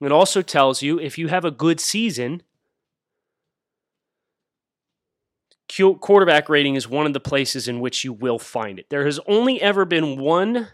it 0.01 0.11
also 0.11 0.41
tells 0.41 0.81
you 0.81 0.99
if 0.99 1.17
you 1.17 1.27
have 1.27 1.45
a 1.45 1.51
good 1.51 1.79
season, 1.79 2.43
quarterback 5.99 6.49
rating 6.49 6.75
is 6.75 6.87
one 6.87 7.05
of 7.05 7.13
the 7.13 7.19
places 7.19 7.67
in 7.67 7.79
which 7.79 8.03
you 8.03 8.13
will 8.13 8.39
find 8.39 8.79
it. 8.79 8.89
There 8.89 9.05
has 9.05 9.19
only 9.27 9.61
ever 9.61 9.85
been 9.85 10.19
one 10.19 10.69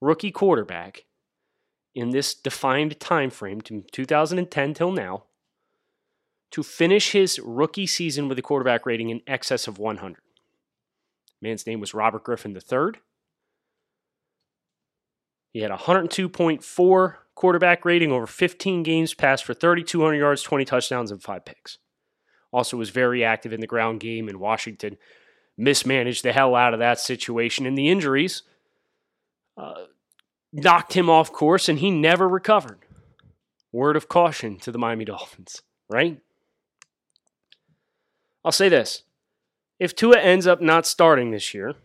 rookie 0.00 0.30
quarterback 0.30 1.04
in 1.94 2.10
this 2.10 2.34
defined 2.34 3.00
time 3.00 3.30
frame, 3.30 3.60
from 3.60 3.84
2010 3.90 4.74
till 4.74 4.92
now, 4.92 5.24
to 6.50 6.62
finish 6.62 7.12
his 7.12 7.38
rookie 7.42 7.86
season 7.86 8.28
with 8.28 8.38
a 8.38 8.42
quarterback 8.42 8.84
rating 8.84 9.08
in 9.10 9.22
excess 9.26 9.66
of 9.66 9.78
100. 9.78 10.20
Man's 11.40 11.66
name 11.66 11.80
was 11.80 11.94
Robert 11.94 12.24
Griffin 12.24 12.54
III. 12.54 13.00
He 15.56 15.62
had 15.62 15.70
102.4 15.70 17.14
quarterback 17.34 17.86
rating 17.86 18.12
over 18.12 18.26
15 18.26 18.82
games, 18.82 19.14
passed 19.14 19.42
for 19.42 19.54
3,200 19.54 20.14
yards, 20.14 20.42
20 20.42 20.66
touchdowns, 20.66 21.10
and 21.10 21.22
five 21.22 21.46
picks. 21.46 21.78
Also 22.52 22.76
was 22.76 22.90
very 22.90 23.24
active 23.24 23.54
in 23.54 23.60
the 23.60 23.66
ground 23.66 24.00
game 24.00 24.28
in 24.28 24.38
Washington. 24.38 24.98
Mismanaged 25.56 26.22
the 26.24 26.34
hell 26.34 26.54
out 26.54 26.74
of 26.74 26.80
that 26.80 27.00
situation, 27.00 27.64
and 27.64 27.78
the 27.78 27.88
injuries 27.88 28.42
uh, 29.56 29.84
knocked 30.52 30.92
him 30.92 31.08
off 31.08 31.32
course, 31.32 31.70
and 31.70 31.78
he 31.78 31.90
never 31.90 32.28
recovered. 32.28 32.80
Word 33.72 33.96
of 33.96 34.10
caution 34.10 34.58
to 34.58 34.70
the 34.70 34.78
Miami 34.78 35.06
Dolphins, 35.06 35.62
right? 35.88 36.20
I'll 38.44 38.52
say 38.52 38.68
this. 38.68 39.04
If 39.78 39.96
Tua 39.96 40.18
ends 40.18 40.46
up 40.46 40.60
not 40.60 40.84
starting 40.84 41.30
this 41.30 41.54
year, 41.54 41.76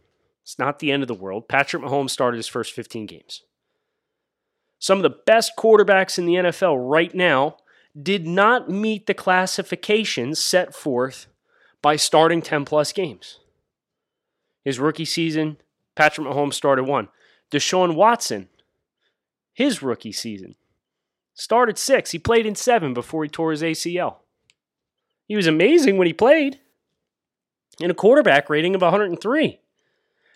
it's 0.44 0.60
not 0.60 0.80
the 0.80 0.92
end 0.92 1.04
of 1.04 1.08
the 1.08 1.14
world. 1.14 1.48
Patrick 1.48 1.82
Mahomes 1.82 2.10
started 2.10 2.36
his 2.36 2.50
first 2.50 2.74
15 2.74 3.06
games. 3.06 3.44
Some 4.82 4.98
of 4.98 5.04
the 5.04 5.18
best 5.28 5.54
quarterbacks 5.56 6.18
in 6.18 6.26
the 6.26 6.34
NFL 6.34 6.76
right 6.90 7.14
now 7.14 7.58
did 8.02 8.26
not 8.26 8.68
meet 8.68 9.06
the 9.06 9.14
classifications 9.14 10.44
set 10.44 10.74
forth 10.74 11.28
by 11.84 11.96
starting 11.96 12.42
10 12.42 12.66
plus 12.66 12.92
games. 12.92 13.38
His 14.66 14.80
rookie 14.80 15.06
season, 15.06 15.58
Patrick 15.96 16.26
Mahomes 16.26 16.56
started 16.56 16.86
one. 16.86 17.10
Deshaun 17.52 17.94
Watson, 17.94 18.50
his 19.54 19.84
rookie 19.84 20.12
season, 20.12 20.56
started 21.36 21.78
six. 21.78 22.10
He 22.10 22.18
played 22.18 22.48
in 22.48 22.56
seven 22.56 22.96
before 22.96 23.24
he 23.24 23.30
tore 23.30 23.52
his 23.52 23.62
ACL. 23.62 24.18
He 25.28 25.36
was 25.36 25.46
amazing 25.46 25.98
when 25.98 26.08
he 26.08 26.14
played 26.14 26.60
in 27.80 27.92
a 27.92 27.96
quarterback 27.96 28.50
rating 28.50 28.74
of 28.74 28.82
103. 28.82 29.61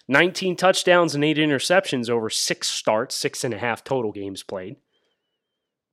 19 0.07 0.55
touchdowns 0.55 1.15
and 1.15 1.23
eight 1.23 1.37
interceptions 1.37 2.09
over 2.09 2.29
six 2.29 2.67
starts, 2.67 3.15
six 3.15 3.43
and 3.43 3.53
a 3.53 3.57
half 3.57 3.83
total 3.83 4.11
games 4.11 4.43
played. 4.43 4.75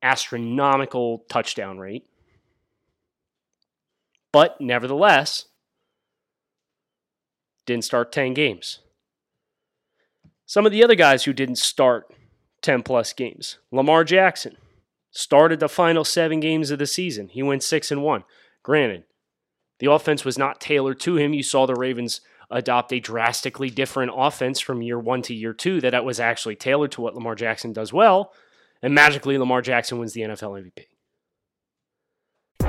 Astronomical 0.02 1.24
touchdown 1.28 1.78
rate. 1.78 2.06
But 4.32 4.60
nevertheless, 4.60 5.46
didn't 7.66 7.84
start 7.84 8.12
10 8.12 8.34
games. 8.34 8.80
Some 10.46 10.66
of 10.66 10.72
the 10.72 10.82
other 10.82 10.94
guys 10.94 11.24
who 11.24 11.32
didn't 11.32 11.56
start 11.56 12.12
10 12.62 12.82
plus 12.82 13.12
games 13.12 13.58
Lamar 13.72 14.04
Jackson 14.04 14.56
started 15.10 15.60
the 15.60 15.68
final 15.68 16.04
seven 16.04 16.40
games 16.40 16.70
of 16.70 16.78
the 16.78 16.86
season. 16.86 17.28
He 17.28 17.42
went 17.42 17.62
6 17.62 17.90
and 17.90 18.02
1. 18.02 18.24
Granted, 18.62 19.04
the 19.78 19.90
offense 19.90 20.24
was 20.24 20.38
not 20.38 20.60
tailored 20.60 21.00
to 21.00 21.16
him. 21.16 21.34
You 21.34 21.42
saw 21.42 21.66
the 21.66 21.74
Ravens 21.74 22.20
adopt 22.52 22.92
a 22.92 23.00
drastically 23.00 23.70
different 23.70 24.12
offense 24.14 24.60
from 24.60 24.82
year 24.82 24.98
one 24.98 25.22
to 25.22 25.34
year 25.34 25.52
two 25.52 25.80
that 25.80 26.04
was 26.04 26.20
actually 26.20 26.56
tailored 26.56 26.92
to 26.92 27.00
what 27.00 27.14
Lamar 27.14 27.34
Jackson 27.34 27.72
does 27.72 27.92
well. 27.92 28.32
And 28.82 28.94
magically, 28.94 29.38
Lamar 29.38 29.62
Jackson 29.62 29.98
wins 29.98 30.12
the 30.12 30.22
NFL 30.22 30.62
MVP. 30.62 30.86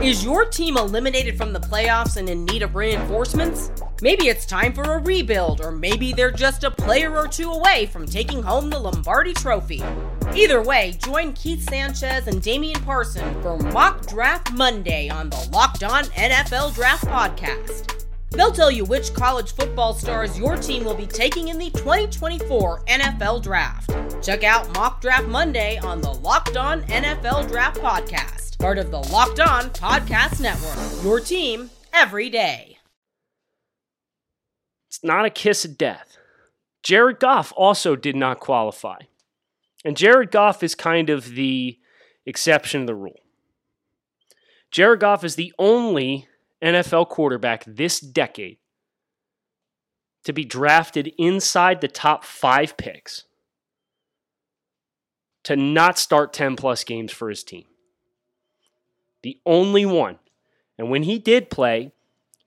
Is 0.02 0.24
your 0.26 0.46
team 0.46 0.76
eliminated 0.76 1.38
from 1.38 1.54
the 1.54 1.60
playoffs 1.60 2.18
and 2.18 2.28
in 2.28 2.46
need 2.46 2.62
of 2.62 2.76
reinforcements? 2.76 3.72
Maybe 4.02 4.28
it's 4.28 4.46
time 4.46 4.74
for 4.74 4.82
a 4.84 4.98
rebuild, 4.98 5.62
or 5.62 5.72
maybe 5.72 6.12
they're 6.14 6.32
just 6.32 6.64
a 6.64 6.72
player 6.72 7.16
or 7.16 7.28
two 7.28 7.52
away 7.52 7.86
from 7.86 8.06
taking 8.06 8.44
home 8.44 8.70
the 8.70 8.80
Lombardi 8.80 9.34
Trophy. 9.34 9.82
Either 10.36 10.62
way, 10.62 10.98
join 11.04 11.32
Keith 11.34 11.70
Sanchez 11.70 12.28
and 12.28 12.42
Damian 12.42 12.82
Parson 12.82 13.42
for 13.42 13.58
Mock 13.58 14.06
Draft 14.08 14.52
Monday 14.52 15.10
on 15.10 15.30
the 15.30 15.50
Locked 15.54 15.84
On 15.84 16.04
NFL 16.06 16.76
Draft 16.76 17.06
Podcast. 17.06 18.03
They'll 18.34 18.52
tell 18.52 18.72
you 18.72 18.84
which 18.84 19.14
college 19.14 19.54
football 19.54 19.94
stars 19.94 20.40
your 20.40 20.58
team 20.58 20.84
will 20.84 20.96
be 20.96 21.06
taking 21.06 21.50
in 21.50 21.58
the 21.60 21.70
2024 21.70 22.84
NFL 22.86 23.44
Draft. 23.44 23.92
Check 24.24 24.44
out 24.44 24.74
Mock 24.74 25.02
Draft 25.02 25.28
Monday 25.28 25.78
on 25.78 26.02
the 26.02 26.12
Locked 26.12 26.58
On 26.58 26.82
NFL 26.84 27.48
Draft 27.48 27.80
Podcast, 27.80 28.58
part 28.58 28.78
of 28.80 28.90
the 28.90 29.00
Locked 29.00 29.40
On 29.40 29.70
Podcast 29.70 30.40
Network. 30.40 31.04
Your 31.04 31.20
team 31.20 31.70
every 31.94 32.30
day. 32.30 32.80
It's 34.90 35.04
not 35.04 35.26
a 35.26 35.30
kiss 35.30 35.64
of 35.66 35.78
death. 35.78 36.18
Jared 36.82 37.20
Goff 37.20 37.54
also 37.56 37.96
did 37.96 38.16
not 38.16 38.40
qualify. 38.40 38.98
And 39.86 39.96
Jared 39.96 40.32
Goff 40.32 40.64
is 40.64 40.76
kind 40.76 41.10
of 41.10 41.36
the 41.36 41.78
exception 42.26 42.82
to 42.82 42.88
the 42.88 42.96
rule. 42.96 43.20
Jared 44.72 45.02
Goff 45.02 45.24
is 45.24 45.36
the 45.36 45.54
only 45.60 46.28
NFL 46.64 47.10
quarterback 47.10 47.64
this 47.66 48.00
decade 48.00 48.58
to 50.24 50.34
be 50.34 50.46
drafted 50.46 51.14
inside 51.18 51.82
the 51.82 51.88
top 51.88 52.24
five 52.24 52.78
picks 52.78 53.26
to 55.44 55.56
not 55.56 56.00
start 56.00 56.32
10 56.32 56.56
plus 56.56 56.84
games 56.84 57.12
for 57.12 57.30
his 57.30 57.44
team. 57.44 57.66
The 59.22 59.40
only 59.46 59.86
one. 59.86 60.20
And 60.78 60.90
when 60.90 61.04
he 61.04 61.20
did 61.20 61.50
play, 61.50 61.92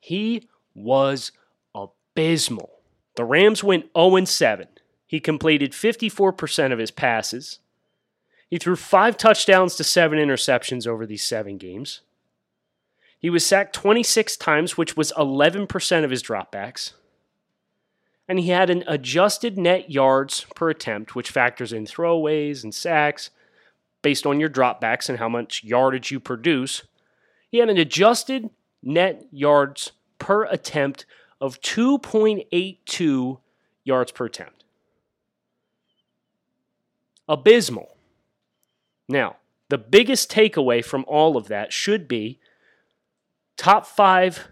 he 0.00 0.48
was 0.74 1.32
abysmal. 1.74 2.70
The 3.16 3.24
Rams 3.24 3.62
went 3.62 3.90
0 3.96 4.24
7. 4.24 4.68
He 5.06 5.20
completed 5.20 5.72
54% 5.72 6.72
of 6.72 6.78
his 6.78 6.90
passes. 6.90 7.60
He 8.48 8.58
threw 8.58 8.76
five 8.76 9.16
touchdowns 9.16 9.76
to 9.76 9.84
seven 9.84 10.18
interceptions 10.18 10.86
over 10.86 11.06
these 11.06 11.24
seven 11.24 11.58
games. 11.58 12.02
He 13.26 13.30
was 13.30 13.44
sacked 13.44 13.74
26 13.74 14.36
times, 14.36 14.78
which 14.78 14.96
was 14.96 15.12
11% 15.16 16.04
of 16.04 16.12
his 16.12 16.22
dropbacks. 16.22 16.92
And 18.28 18.38
he 18.38 18.50
had 18.50 18.70
an 18.70 18.84
adjusted 18.86 19.58
net 19.58 19.90
yards 19.90 20.46
per 20.54 20.70
attempt, 20.70 21.16
which 21.16 21.32
factors 21.32 21.72
in 21.72 21.86
throwaways 21.86 22.62
and 22.62 22.72
sacks 22.72 23.30
based 24.00 24.26
on 24.26 24.38
your 24.38 24.48
dropbacks 24.48 25.08
and 25.08 25.18
how 25.18 25.28
much 25.28 25.64
yardage 25.64 26.12
you 26.12 26.20
produce. 26.20 26.84
He 27.50 27.58
had 27.58 27.68
an 27.68 27.78
adjusted 27.78 28.48
net 28.80 29.26
yards 29.32 29.90
per 30.20 30.44
attempt 30.44 31.04
of 31.40 31.60
2.82 31.62 33.40
yards 33.82 34.12
per 34.12 34.26
attempt. 34.26 34.62
Abysmal. 37.28 37.96
Now, 39.08 39.38
the 39.68 39.78
biggest 39.78 40.30
takeaway 40.30 40.84
from 40.84 41.04
all 41.08 41.36
of 41.36 41.48
that 41.48 41.72
should 41.72 42.06
be 42.06 42.38
Top 43.56 43.86
five 43.86 44.48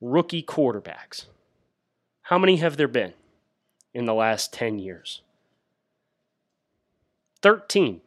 rookie 0.00 0.42
quarterbacks. 0.42 1.26
How 2.22 2.38
many 2.38 2.56
have 2.56 2.76
there 2.76 2.88
been 2.88 3.14
in 3.94 4.04
the 4.04 4.14
last 4.14 4.52
10 4.52 4.78
years? 4.78 5.22
13. 7.42 8.00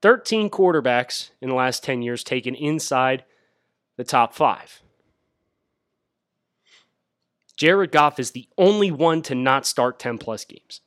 13 0.00 0.50
quarterbacks 0.50 1.30
in 1.40 1.48
the 1.48 1.54
last 1.54 1.82
10 1.82 2.02
years 2.02 2.22
taken 2.22 2.54
inside 2.54 3.24
the 3.96 4.04
top 4.04 4.32
five. 4.32 4.82
Jared 7.56 7.90
Goff 7.90 8.20
is 8.20 8.30
the 8.30 8.46
only 8.56 8.92
one 8.92 9.20
to 9.22 9.34
not 9.34 9.66
start 9.66 9.98
10 9.98 10.18
plus 10.18 10.44
games. 10.44 10.80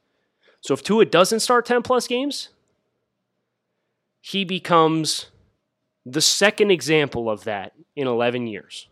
So 0.62 0.74
if 0.74 0.82
Tua 0.82 1.06
doesn't 1.06 1.42
start 1.42 1.66
10 1.66 1.82
plus 1.82 2.08
games, 2.08 2.50
he 4.22 4.46
becomes 4.46 5.31
the 6.06 6.22
second 6.22 6.72
example 6.72 7.30
of 7.30 7.44
that 7.44 7.74
in 7.96 8.08
11 8.08 8.48
years. 8.48 8.88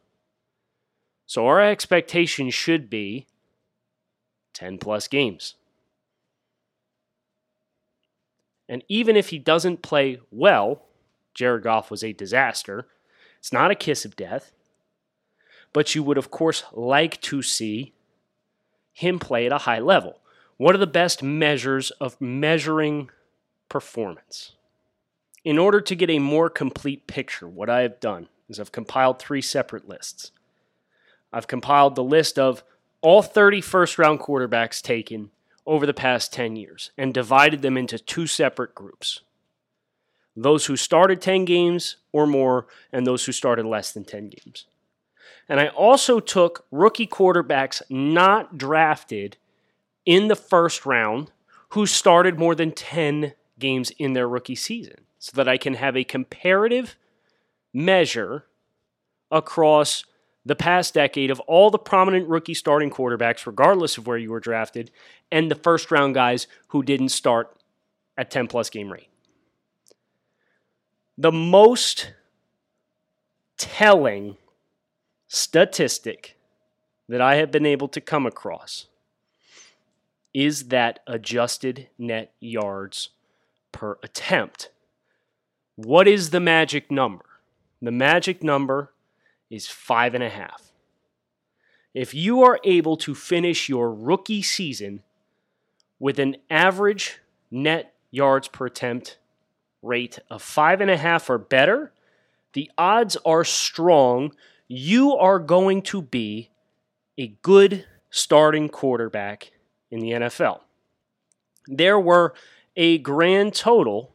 So 1.26 1.45
our 1.48 1.62
expectation 1.62 2.50
should 2.50 2.89
be 2.89 3.28
10 4.54 4.78
plus 4.78 5.08
games. 5.08 5.56
And 8.67 8.84
even 8.88 9.15
if 9.15 9.30
he 9.30 9.39
doesn't 9.39 9.82
play 9.82 10.19
well, 10.32 10.84
Jared 11.34 11.63
Goff 11.63 11.89
was 11.89 12.04
a 12.04 12.13
disaster. 12.13 12.88
It's 13.39 13.54
not 13.54 13.72
a 13.72 13.76
kiss 13.76 14.06
of 14.06 14.15
death. 14.15 14.52
But 15.74 15.95
you 15.95 16.04
would, 16.04 16.17
of 16.17 16.32
course, 16.32 16.63
like 16.72 17.19
to 17.22 17.41
see 17.41 17.93
him 18.93 19.17
play 19.17 19.45
at 19.45 19.52
a 19.52 19.60
high 19.60 19.80
level. 19.80 20.19
What 20.58 20.76
are 20.76 20.80
the 20.80 20.88
best 20.88 21.24
measures 21.24 21.91
of 21.91 22.19
measuring 22.19 23.10
performance? 23.69 24.56
In 25.43 25.58
order 25.58 25.80
to 25.82 25.95
get 25.95 26.10
a 26.10 26.19
more 26.19 26.49
complete 26.49 27.08
picture, 27.08 27.47
what 27.47 27.69
I 27.69 27.82
have 27.82 27.99
done 27.99 28.28
is 28.49 28.60
I've 28.60 28.71
compiled 28.71 29.19
three 29.19 29.41
separate 29.41 29.88
lists. 29.88 30.32
I've 31.32 31.47
compiled 31.47 31.95
the 31.95 32.04
list 32.04 32.38
of 32.38 32.63
all 33.02 33.21
30 33.21 33.62
first 33.62 33.97
round 33.97 34.19
quarterbacks 34.19 34.82
taken 34.82 35.32
over 35.65 35.86
the 35.86 35.93
past 35.93 36.34
10 36.34 36.56
years 36.56 36.91
and 36.97 37.13
divided 37.13 37.62
them 37.62 37.78
into 37.78 37.99
two 37.99 38.28
separate 38.28 38.75
groups 38.75 39.21
those 40.36 40.67
who 40.67 40.78
started 40.78 41.21
10 41.21 41.43
games 41.43 41.97
or 42.13 42.25
more, 42.25 42.67
and 42.93 43.06
those 43.06 43.25
who 43.25 43.32
started 43.32 43.65
less 43.65 43.91
than 43.91 44.06
10 44.06 44.30
games. 44.30 44.65
And 45.49 45.60
I 45.60 45.67
also 45.67 46.19
took 46.19 46.65
rookie 46.71 47.08
quarterbacks 47.08 47.82
not 47.89 48.58
drafted 48.58 49.36
in 50.06 50.28
the 50.30 50.36
first 50.36 50.86
round 50.86 51.32
who 51.69 51.86
started 51.86 52.39
more 52.39 52.56
than 52.56 52.71
10 52.71 53.34
games 53.58 53.91
in 53.97 54.13
their 54.13 54.30
rookie 54.30 54.56
season 54.56 55.02
so 55.20 55.32
that 55.36 55.48
I 55.48 55.58
can 55.58 55.76
have 55.76 55.96
a 55.96 56.04
comparative 56.04 56.96
measure 57.74 58.46
across 59.30 60.06
the 60.46 60.56
past 60.56 60.94
decade 60.94 61.30
of 61.30 61.40
all 61.42 61.70
the 61.70 61.78
prominent 61.78 62.28
rookie 62.28 62.54
starting 62.54 62.90
quarterbacks, 62.90 63.46
regardless 63.46 63.98
of 63.98 64.08
where 64.08 64.18
you 64.18 64.32
were 64.32 64.40
drafted, 64.40 64.90
and 65.32 65.52
the 65.52 65.56
first 65.56 65.92
round 65.92 66.16
guys 66.16 66.48
who 66.70 66.82
didn't 66.82 67.10
start 67.10 67.56
at 68.18 68.32
10 68.32 68.48
plus 68.48 68.70
game 68.70 68.92
rate. 68.92 69.10
The 71.18 71.32
most 71.32 72.14
telling 73.58 74.38
statistic 75.28 76.38
that 77.10 77.22
I 77.22 77.36
have 77.36 77.52
been 77.52 77.66
able 77.66 77.90
to 77.90 78.02
come 78.02 78.26
across 78.26 78.88
is 80.34 80.70
that 80.70 81.00
adjusted 81.06 81.90
net 81.98 82.34
yards 82.40 83.10
per 83.72 83.98
attempt. 84.02 84.70
What 85.82 86.10
is 86.10 86.32
the 86.32 86.42
magic 86.42 86.92
number? 86.92 87.24
The 87.82 87.89
magic 87.89 88.44
number 88.44 88.92
is 89.50 89.68
five 89.68 90.13
and 90.13 90.22
a 90.22 90.28
half. 90.28 90.74
If 91.94 92.13
you 92.13 92.44
are 92.44 92.60
able 92.65 92.98
to 92.98 93.15
finish 93.15 93.70
your 93.70 93.94
rookie 93.94 94.42
season 94.42 95.04
with 95.98 96.20
an 96.20 96.36
average 96.50 97.20
net 97.50 97.94
yards 98.12 98.50
per 98.50 98.65
attempt 98.65 99.20
rate 99.82 100.20
of 100.30 100.42
five 100.42 100.82
and 100.82 100.92
a 100.92 100.98
half 100.98 101.30
or 101.30 101.38
better, 101.38 101.94
the 102.52 102.70
odds 102.78 103.15
are 103.26 103.46
strong 103.46 104.34
you 104.68 105.15
are 105.15 105.39
going 105.39 105.82
to 105.84 106.02
be 106.02 106.50
a 107.18 107.28
good 107.42 107.86
starting 108.10 108.68
quarterback 108.68 109.52
in 109.89 110.02
the 110.02 110.12
NFL. 110.12 110.60
there 111.68 111.98
were 111.98 112.34
a 112.76 112.98
grand 112.98 113.54
total 113.54 114.13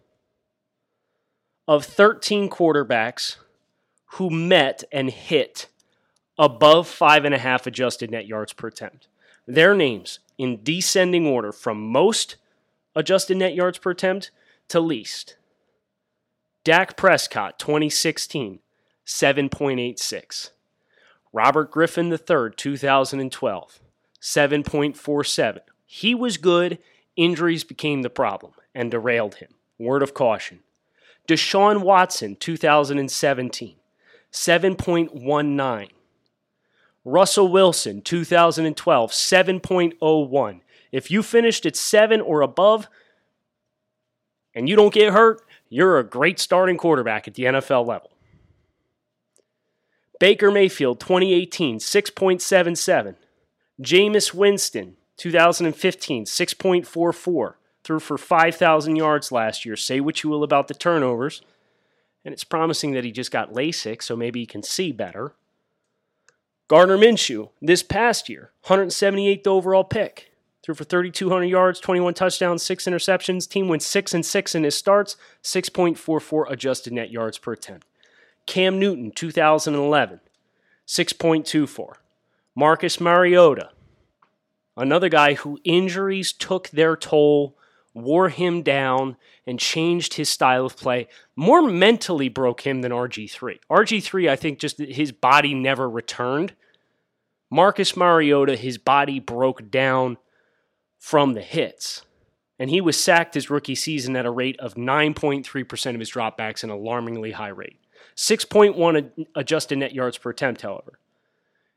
of 1.67 1.85
13 1.85 2.51
quarterbacks 2.51 3.37
who 4.15 4.31
met 4.31 4.85
and 4.93 5.11
hit 5.11 5.69
above 6.39 6.87
five 6.89 7.25
and 7.25 7.35
a 7.35 7.39
half 7.39 7.67
adjusted 7.67 8.11
net 8.11 8.27
yards 8.27 8.53
per 8.53 8.69
attempt. 8.69 9.09
Their 9.47 9.75
names 9.75 10.21
in 10.39 10.63
descending 10.63 11.27
order 11.27 11.53
from 11.53 11.91
most 11.91 12.37
adjusted 12.95 13.37
net 13.37 13.55
yards 13.55 13.79
per 13.79 13.91
attempt 13.91 14.31
to 14.69 14.81
least. 14.81 15.37
Dak 16.65 16.97
Prescott, 16.97 17.59
2016, 17.59 18.61
7.86. 19.07 20.51
Robert 21.33 21.71
Griffin 21.71 22.11
III, 22.11 22.51
2012, 22.57 23.81
7.47. 24.21 25.59
He 25.85 26.15
was 26.15 26.37
good. 26.37 26.79
Injuries 27.17 27.65
became 27.65 28.03
the 28.03 28.11
problem 28.11 28.53
and 28.75 28.91
derailed 28.91 29.37
him. 29.37 29.51
Word 29.79 30.03
of 30.03 30.15
caution. 30.15 30.61
Deshaun 31.27 31.81
Watson, 31.83 32.37
2017, 32.37 33.77
7.19. 34.33 35.89
Russell 37.05 37.49
Wilson, 37.49 38.01
2012, 38.03 39.11
7.01. 39.11 40.61
If 40.91 41.11
you 41.11 41.23
finished 41.23 41.67
at 41.67 41.77
7 41.77 42.21
or 42.21 42.41
above 42.41 42.89
and 44.55 44.69
you 44.69 44.77
don't 44.77 44.95
get 44.95 45.13
hurt, 45.13 45.43
you're 45.69 45.99
a 45.99 46.05
great 46.05 46.39
starting 46.39 46.77
quarterback 46.77 47.27
at 47.27 47.35
the 47.35 47.45
NFL 47.45 47.87
level. 47.87 48.11
Baker 50.21 50.51
Mayfield, 50.51 51.01
2018, 51.01 51.79
6.77. 51.79 53.17
Jameis 53.83 54.33
Winston, 54.33 54.97
2015, 55.17 56.25
6.44. 56.25 57.55
Threw 57.85 58.01
for 58.01 58.19
5,000 58.19 58.97
yards 58.97 59.31
last 59.31 59.65
year. 59.65 59.77
Say 59.77 60.01
what 60.01 60.23
you 60.23 60.31
will 60.31 60.43
about 60.43 60.69
the 60.69 60.75
turnovers. 60.75 61.43
And 62.25 62.33
it's 62.33 62.45
promising 62.45 62.93
that 62.93 63.05
he 63.05 63.13
just 63.13 63.31
got 63.31 63.53
LASIK, 63.53 64.03
so 64.03 64.17
maybe 64.17 64.41
he 64.41 64.47
can 64.47 64.63
see 64.63 64.91
better. 64.91 65.35
Gardner 66.67 66.97
Minshew, 66.97 67.51
this 67.61 67.83
past 67.83 68.31
year, 68.31 68.51
178th 68.65 69.47
overall 69.47 69.85
pick. 69.85 70.33
Threw 70.63 70.75
for 70.75 70.85
3,200 70.85 71.45
yards, 71.45 71.79
21 71.79 72.15
touchdowns, 72.15 72.63
6 72.63 72.85
interceptions. 72.85 73.47
Team 73.47 73.69
went 73.69 73.83
6 73.83 74.15
and 74.15 74.25
6 74.25 74.55
in 74.55 74.65
his 74.65 74.75
starts, 74.75 75.19
6.44 75.43 76.51
adjusted 76.51 76.95
net 76.95 77.11
yards 77.11 77.37
per 77.37 77.53
attempt. 77.53 77.87
Cam 78.47 78.79
Newton, 78.79 79.11
2011, 79.11 80.21
6.24. 80.87 81.93
Marcus 82.55 82.99
Mariota, 82.99 83.71
another 84.75 85.11
guy 85.11 85.35
who 85.35 85.61
injuries 85.65 86.33
took 86.33 86.71
their 86.71 86.97
toll, 86.97 87.59
wore 87.95 88.29
him 88.29 88.63
down, 88.63 89.17
and 89.47 89.59
changed 89.59 90.15
his 90.15 90.29
style 90.29 90.67
of 90.67 90.77
play. 90.77 91.07
More 91.37 91.63
mentally 91.63 92.29
broke 92.29 92.63
him 92.63 92.83
than 92.83 92.93
RG3. 92.93 93.61
RG3, 93.71 94.29
I 94.29 94.37
think, 94.37 94.59
just 94.59 94.79
his 94.79 95.13
body 95.13 95.55
never 95.55 95.89
returned. 95.89 96.55
Marcus 97.51 97.97
Mariota, 97.97 98.57
his 98.57 98.79
body 98.79 99.21
broke 99.21 99.71
down 99.71 100.19
from 100.99 101.35
the 101.35 101.43
hits. 101.43 102.03
And 102.59 102.71
he 102.71 102.81
was 102.81 102.97
sacked 102.97 103.35
his 103.35 103.51
rookie 103.51 103.75
season 103.75 104.17
at 104.17 104.27
a 104.27 104.31
rate 104.31 104.59
of 104.59 104.75
9.3% 104.75 105.95
of 105.95 106.01
his 106.01 106.11
dropbacks, 106.11 106.65
an 106.65 106.71
alarmingly 106.71 107.33
high 107.33 107.49
rate. 107.49 107.79
6.1 108.17 109.27
adjusted 109.35 109.79
net 109.79 109.93
yards 109.93 110.19
per 110.19 110.31
attempt, 110.31 110.63
however. 110.63 110.99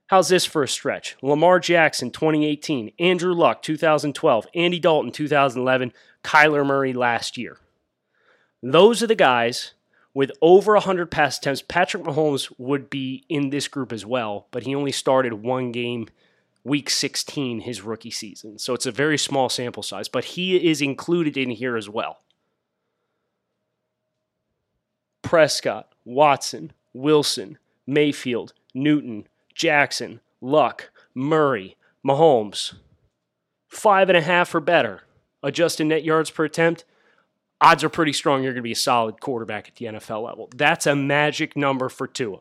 How's 0.08 0.30
this 0.30 0.46
for 0.46 0.63
a 0.63 0.67
stretch? 0.67 1.17
Lamar 1.22 1.60
Jackson, 1.60 2.12
2018. 2.12 2.93
Andrew 2.98 3.34
Luck, 3.34 3.62
2012. 3.62 4.48
Andy 4.56 4.80
Dalton, 4.80 5.12
2011. 5.12 5.91
Kyler 6.24 6.65
Murray 6.65 6.93
last 6.93 7.38
year. 7.38 7.58
Those 8.63 9.04
are 9.04 9.08
the 9.08 9.15
guys 9.15 9.74
with 10.13 10.32
over 10.41 10.74
100 10.74 11.12
pass 11.12 11.38
attempts. 11.38 11.62
Patrick 11.62 12.04
Mahomes 12.04 12.52
would 12.58 12.89
be 12.89 13.26
in 13.28 13.50
this 13.50 13.67
group 13.67 13.91
as 13.91 14.06
well, 14.06 14.48
but 14.52 14.63
he 14.63 14.74
only 14.74 14.93
started 14.93 15.34
one 15.34 15.72
game 15.72 16.08
week 16.63 16.89
16 16.89 17.62
his 17.62 17.82
rookie 17.82 18.12
season. 18.12 18.58
So 18.60 18.74
it's 18.74 18.86
a 18.86 18.91
very 18.91 19.17
small 19.17 19.50
sample 19.50 19.84
size, 19.84 20.08
but 20.08 20.24
he 20.24 20.70
is 20.70 20.82
included 20.82 21.38
in 21.38 21.50
here 21.50 21.78
as 21.78 21.89
well. 21.89 22.20
Prescott, 25.22 25.93
Watson, 26.06 26.72
Wilson, 26.93 27.58
Mayfield, 27.86 28.54
Newton, 28.74 29.28
Jackson, 29.58 30.22
Luck, 30.39 30.91
Murray, 31.15 31.76
Mahomes. 32.06 32.76
Five 33.67 34.08
and 34.08 34.17
a 34.17 34.22
half 34.22 34.54
or 34.54 34.60
better. 34.60 35.02
Adjusted 35.41 35.86
net 35.86 36.04
yards 36.04 36.30
per 36.30 36.46
attempt. 36.46 36.86
Odds 37.60 37.84
are 37.84 37.89
pretty 37.89 38.13
strong 38.13 38.43
you're 38.43 38.54
going 38.54 38.62
to 38.62 38.67
be 38.67 38.72
a 38.72 38.76
solid 38.76 39.20
quarterback 39.20 39.67
at 39.67 39.76
the 39.76 39.88
NFL 39.88 40.24
level. 40.24 40.48
That's 40.56 40.86
a 40.86 40.96
magic 40.96 41.58
number 41.58 41.89
for 41.89 42.06
Tua. 42.08 42.38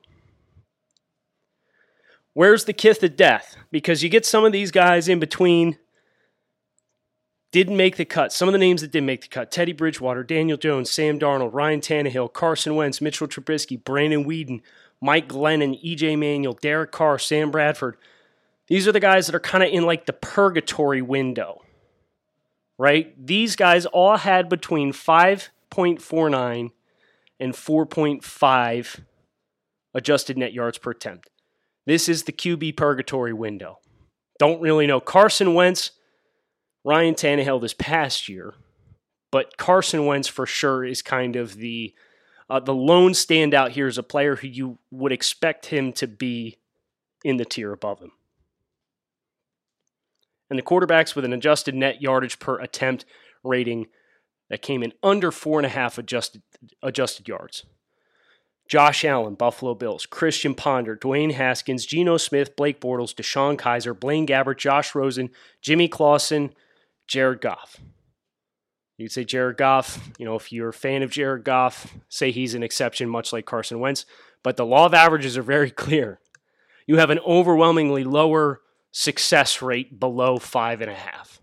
Where's 2.35 2.66
the 2.66 2.74
kith 2.74 3.02
of 3.02 3.16
death? 3.16 3.57
Because 3.70 4.02
you 4.02 4.11
get 4.11 4.26
some 4.26 4.44
of 4.44 4.52
these 4.52 4.70
guys 4.70 5.09
in 5.09 5.18
between 5.18 5.79
didn't 7.50 7.79
make 7.79 7.96
the 7.96 8.05
cut. 8.05 8.31
Some 8.31 8.46
of 8.48 8.52
the 8.52 8.59
names 8.59 8.83
that 8.83 8.92
didn't 8.92 9.07
make 9.07 9.22
the 9.22 9.29
cut 9.29 9.50
Teddy 9.50 9.72
Bridgewater, 9.72 10.22
Daniel 10.22 10.59
Jones, 10.59 10.90
Sam 10.90 11.18
Darnold, 11.18 11.55
Ryan 11.55 11.81
Tannehill, 11.81 12.35
Carson 12.35 12.74
Wentz, 12.74 13.00
Mitchell 13.00 13.26
Trubisky, 13.26 13.83
Brandon 13.83 14.26
Weeden, 14.26 14.61
Mike 15.06 15.28
Glennon, 15.28 15.80
EJ 15.84 16.18
Manuel, 16.18 16.58
Derek 16.60 16.90
Carr, 16.90 17.16
Sam 17.16 17.52
Bradford. 17.52 17.96
These 18.66 18.88
are 18.88 18.92
the 18.92 18.98
guys 18.98 19.26
that 19.26 19.36
are 19.36 19.40
kind 19.40 19.62
of 19.62 19.70
in 19.70 19.84
like 19.84 20.06
the 20.06 20.12
purgatory 20.12 21.00
window, 21.00 21.62
right? 22.76 23.14
These 23.24 23.54
guys 23.54 23.86
all 23.86 24.16
had 24.16 24.48
between 24.48 24.92
5.49 24.92 26.72
and 27.38 27.52
4.5 27.52 29.00
adjusted 29.94 30.36
net 30.36 30.52
yards 30.52 30.78
per 30.78 30.90
attempt. 30.90 31.30
This 31.86 32.08
is 32.08 32.24
the 32.24 32.32
QB 32.32 32.76
purgatory 32.76 33.32
window. 33.32 33.78
Don't 34.40 34.60
really 34.60 34.88
know. 34.88 34.98
Carson 34.98 35.54
Wentz, 35.54 35.92
Ryan 36.84 37.14
Tannehill 37.14 37.60
this 37.60 37.74
past 37.74 38.28
year, 38.28 38.54
but 39.30 39.56
Carson 39.56 40.04
Wentz 40.04 40.26
for 40.26 40.46
sure 40.46 40.84
is 40.84 41.00
kind 41.00 41.36
of 41.36 41.58
the 41.58 41.94
uh, 42.48 42.61
the 42.61 42.74
lone 42.74 43.12
standout 43.12 43.70
here 43.70 43.87
is 43.87 43.98
a 43.98 44.02
player 44.02 44.37
who 44.37 44.46
you 44.48 44.78
would 44.90 45.12
expect 45.12 45.66
him 45.66 45.92
to 45.94 46.06
be 46.06 46.59
in 47.24 47.37
the 47.37 47.44
tier 47.44 47.72
above 47.72 48.00
him. 48.00 48.12
And 50.48 50.59
the 50.59 50.62
quarterbacks 50.62 51.16
with 51.16 51.24
an 51.24 51.32
adjusted 51.32 51.74
net 51.74 52.00
yardage 52.00 52.38
per 52.38 52.61
attempt 52.61 53.04
rating 53.42 53.87
that 54.48 54.62
came 54.62 54.82
in 54.82 54.92
under 55.02 55.32
four 55.32 55.59
and 55.59 55.66
a 55.66 55.70
half 55.70 55.98
adjusted 55.98 56.42
adjusted 56.82 57.26
yards. 57.26 57.64
Josh 58.68 59.04
Allen, 59.04 59.35
Buffalo 59.35 59.74
Bills, 59.74 60.06
Christian 60.06 60.54
Ponder, 60.54 60.96
Dwayne 60.96 61.32
Haskins, 61.32 61.87
Geno 61.87 62.16
Smith, 62.16 62.56
Blake 62.56 62.80
Bortles, 62.80 63.14
DeShone 63.14 63.56
Kizer, 63.56 63.98
Blaine 63.98 64.26
Gabbert, 64.26 64.59
Josh 64.59 64.94
Rosen, 64.94 65.30
Jimmy 65.62 65.87
Clausen, 65.87 66.52
Jared 67.06 67.40
Goff. 67.40 67.80
You'd 68.98 69.12
say 69.12 69.24
Jared 69.24 69.59
Goff, 69.59 70.11
you 70.18 70.24
know, 70.24 70.37
if 70.37 70.50
you're 70.50 70.70
a 70.70 70.72
fan 70.72 71.02
of 71.02 71.11
Jared 71.11 71.44
Goff, 71.44 71.94
say 72.09 72.30
he's 72.30 72.54
an 72.54 72.62
exception, 72.62 73.09
much 73.09 73.32
like 73.32 73.44
Carson 73.44 73.78
Wentz. 73.78 74.06
But 74.42 74.56
the 74.56 74.64
law 74.64 74.87
of 74.87 74.94
averages 74.94 75.37
are 75.37 75.42
very 75.42 75.70
clear. 75.85 76.20
You 76.87 76.96
have 76.96 77.11
an 77.11 77.18
overwhelmingly 77.26 78.04
lower 78.04 78.61
success 78.92 79.61
rate 79.61 80.00
below 80.00 80.38
five 80.38 80.80
and 80.80 80.90
a 80.90 80.94
half. 80.94 81.40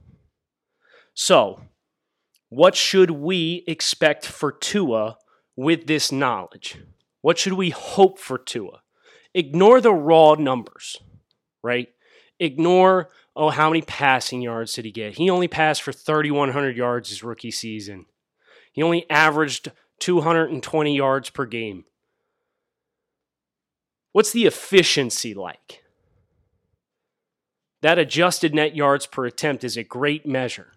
So, 1.13 1.61
what 2.49 2.75
should 2.75 3.11
we 3.11 3.63
expect 3.67 4.25
for 4.25 4.51
Tua 4.51 5.17
with 5.55 5.85
this 5.85 6.11
knowledge? 6.11 6.77
What 7.21 7.37
should 7.37 7.53
we 7.53 7.69
hope 7.69 8.17
for 8.17 8.37
Tua? 8.37 8.81
Ignore 9.33 9.81
the 9.81 9.93
raw 9.93 10.35
numbers, 10.35 10.97
right? 11.63 11.89
Ignore, 12.39 13.09
oh, 13.35 13.49
how 13.49 13.69
many 13.69 13.81
passing 13.81 14.41
yards 14.41 14.73
did 14.73 14.85
he 14.85 14.91
get? 14.91 15.15
He 15.15 15.29
only 15.29 15.47
passed 15.47 15.81
for 15.81 15.91
3,100 15.91 16.77
yards 16.77 17.09
his 17.09 17.23
rookie 17.23 17.51
season. 17.51 18.05
He 18.71 18.83
only 18.83 19.09
averaged 19.09 19.71
220 19.99 20.95
yards 20.95 21.29
per 21.29 21.45
game. 21.45 21.85
What's 24.11 24.31
the 24.31 24.45
efficiency 24.45 25.33
like? 25.33 25.83
That 27.81 27.99
adjusted 27.99 28.53
net 28.53 28.75
yards 28.75 29.05
per 29.05 29.25
attempt 29.25 29.63
is 29.63 29.75
a 29.75 29.83
great 29.83 30.25
measure. 30.25 30.73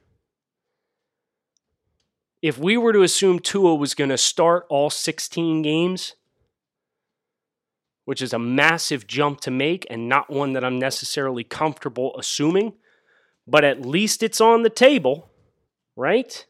If 2.42 2.58
we 2.58 2.76
were 2.76 2.92
to 2.92 3.02
assume 3.02 3.38
Tua 3.38 3.74
was 3.74 3.94
going 3.94 4.10
to 4.10 4.18
start 4.18 4.66
all 4.68 4.90
16 4.90 5.62
games, 5.62 6.14
which 8.06 8.22
is 8.22 8.32
a 8.32 8.38
massive 8.38 9.06
jump 9.06 9.40
to 9.40 9.50
make 9.50 9.84
and 9.90 10.08
not 10.08 10.30
one 10.30 10.52
that 10.52 10.64
I'm 10.64 10.78
necessarily 10.78 11.44
comfortable 11.44 12.14
assuming, 12.16 12.72
but 13.46 13.64
at 13.64 13.84
least 13.84 14.22
it's 14.22 14.40
on 14.40 14.62
the 14.62 14.70
table, 14.70 15.28
right? 15.96 16.46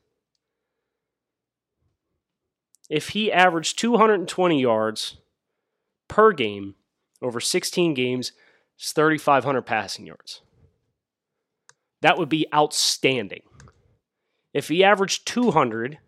If 2.91 3.09
he 3.09 3.33
averaged 3.33 3.79
220 3.79 4.61
yards 4.61 5.17
per 6.09 6.33
game 6.33 6.75
over 7.23 7.41
16 7.41 7.95
games, 7.95 8.33
it's 8.77 8.93
3,500 8.93 9.63
passing 9.63 10.07
yards. 10.07 10.43
That 12.03 12.19
would 12.19 12.29
be 12.29 12.47
outstanding. 12.55 13.43
If 14.53 14.69
he 14.69 14.85
averaged 14.85 15.27
200, 15.27 15.99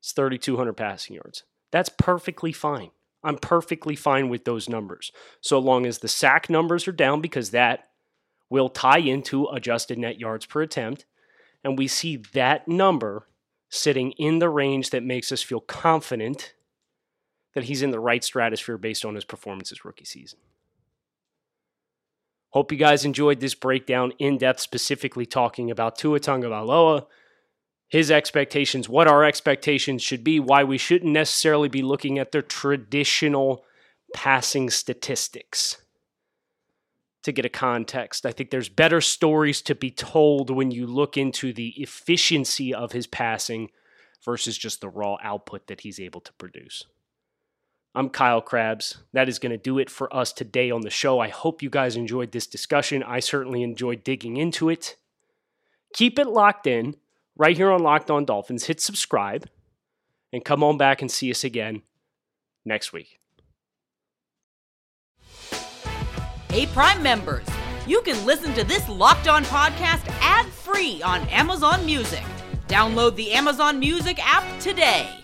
it's 0.00 0.12
3,200 0.12 0.74
passing 0.74 1.16
yards. 1.16 1.44
That's 1.72 1.88
perfectly 1.88 2.52
fine. 2.52 2.90
I'm 3.24 3.38
perfectly 3.38 3.96
fine 3.96 4.28
with 4.28 4.44
those 4.44 4.68
numbers. 4.68 5.10
So 5.40 5.58
long 5.58 5.86
as 5.86 5.98
the 5.98 6.08
sack 6.08 6.50
numbers 6.50 6.86
are 6.86 6.92
down, 6.92 7.20
because 7.20 7.50
that 7.50 7.88
will 8.50 8.68
tie 8.68 8.98
into 8.98 9.46
adjusted 9.46 9.98
net 9.98 10.20
yards 10.20 10.46
per 10.46 10.62
attempt. 10.62 11.06
And 11.64 11.78
we 11.78 11.88
see 11.88 12.16
that 12.34 12.68
number 12.68 13.26
sitting 13.70 14.12
in 14.12 14.38
the 14.38 14.50
range 14.50 14.90
that 14.90 15.02
makes 15.02 15.32
us 15.32 15.42
feel 15.42 15.60
confident 15.60 16.54
that 17.54 17.64
he's 17.64 17.82
in 17.82 17.90
the 17.90 18.00
right 18.00 18.22
stratosphere 18.22 18.76
based 18.76 19.04
on 19.04 19.14
his 19.14 19.24
performances 19.24 19.84
rookie 19.84 20.04
season. 20.04 20.38
Hope 22.50 22.70
you 22.70 22.78
guys 22.78 23.04
enjoyed 23.04 23.40
this 23.40 23.54
breakdown 23.54 24.12
in 24.18 24.38
depth, 24.38 24.60
specifically 24.60 25.26
talking 25.26 25.70
about 25.70 25.96
Tua 25.96 26.20
Tagovailoa, 26.20 27.06
his 27.88 28.10
expectations, 28.10 28.88
what 28.88 29.08
our 29.08 29.24
expectations 29.24 30.02
should 30.02 30.24
be, 30.24 30.40
why 30.40 30.64
we 30.64 30.78
shouldn't 30.78 31.12
necessarily 31.12 31.68
be 31.68 31.82
looking 31.82 32.18
at 32.18 32.32
the 32.32 32.42
traditional 32.42 33.64
passing 34.14 34.70
statistics 34.70 35.78
to 37.22 37.32
get 37.32 37.44
a 37.44 37.50
context. 37.50 38.26
I 38.26 38.32
think 38.32 38.50
there's 38.50 38.68
better 38.68 39.00
stories 39.00 39.62
to 39.62 39.74
be 39.74 39.90
told 39.90 40.50
when 40.50 40.70
you 40.70 40.86
look 40.86 41.16
into 41.16 41.52
the 41.52 41.68
efficiency 41.76 42.72
of 42.72 42.92
his 42.92 43.06
passing 43.06 43.70
versus 44.24 44.56
just 44.56 44.80
the 44.80 44.88
raw 44.88 45.16
output 45.22 45.66
that 45.66 45.82
he's 45.82 46.00
able 46.00 46.20
to 46.22 46.32
produce. 46.34 46.84
I'm 47.94 48.10
Kyle 48.10 48.40
Crabbs. 48.40 48.98
That 49.12 49.28
is 49.28 49.38
going 49.38 49.52
to 49.52 49.58
do 49.58 49.78
it 49.78 49.88
for 49.88 50.14
us 50.14 50.32
today 50.32 50.70
on 50.70 50.80
the 50.80 50.90
show. 50.90 51.20
I 51.20 51.28
hope 51.28 51.62
you 51.62 51.70
guys 51.70 51.96
enjoyed 51.96 52.32
this 52.32 52.46
discussion. 52.46 53.02
I 53.02 53.20
certainly 53.20 53.62
enjoyed 53.62 54.02
digging 54.02 54.36
into 54.36 54.68
it. 54.68 54.96
Keep 55.92 56.18
it 56.18 56.26
locked 56.26 56.66
in 56.66 56.96
right 57.36 57.56
here 57.56 57.70
on 57.70 57.82
Locked 57.82 58.10
On 58.10 58.24
Dolphins. 58.24 58.64
Hit 58.64 58.80
subscribe 58.80 59.48
and 60.32 60.44
come 60.44 60.62
on 60.62 60.78
back 60.78 61.00
and 61.00 61.10
see 61.10 61.30
us 61.30 61.44
again 61.44 61.82
next 62.64 62.92
week. 62.92 63.18
Hey, 66.50 66.66
Prime 66.66 67.02
members, 67.02 67.46
you 67.86 68.00
can 68.02 68.24
listen 68.24 68.54
to 68.54 68.64
this 68.64 68.88
Locked 68.88 69.28
On 69.28 69.44
podcast 69.44 70.06
ad 70.20 70.46
free 70.46 71.02
on 71.02 71.22
Amazon 71.28 71.84
Music. 71.84 72.22
Download 72.68 73.14
the 73.16 73.32
Amazon 73.32 73.78
Music 73.78 74.18
app 74.24 74.60
today. 74.60 75.23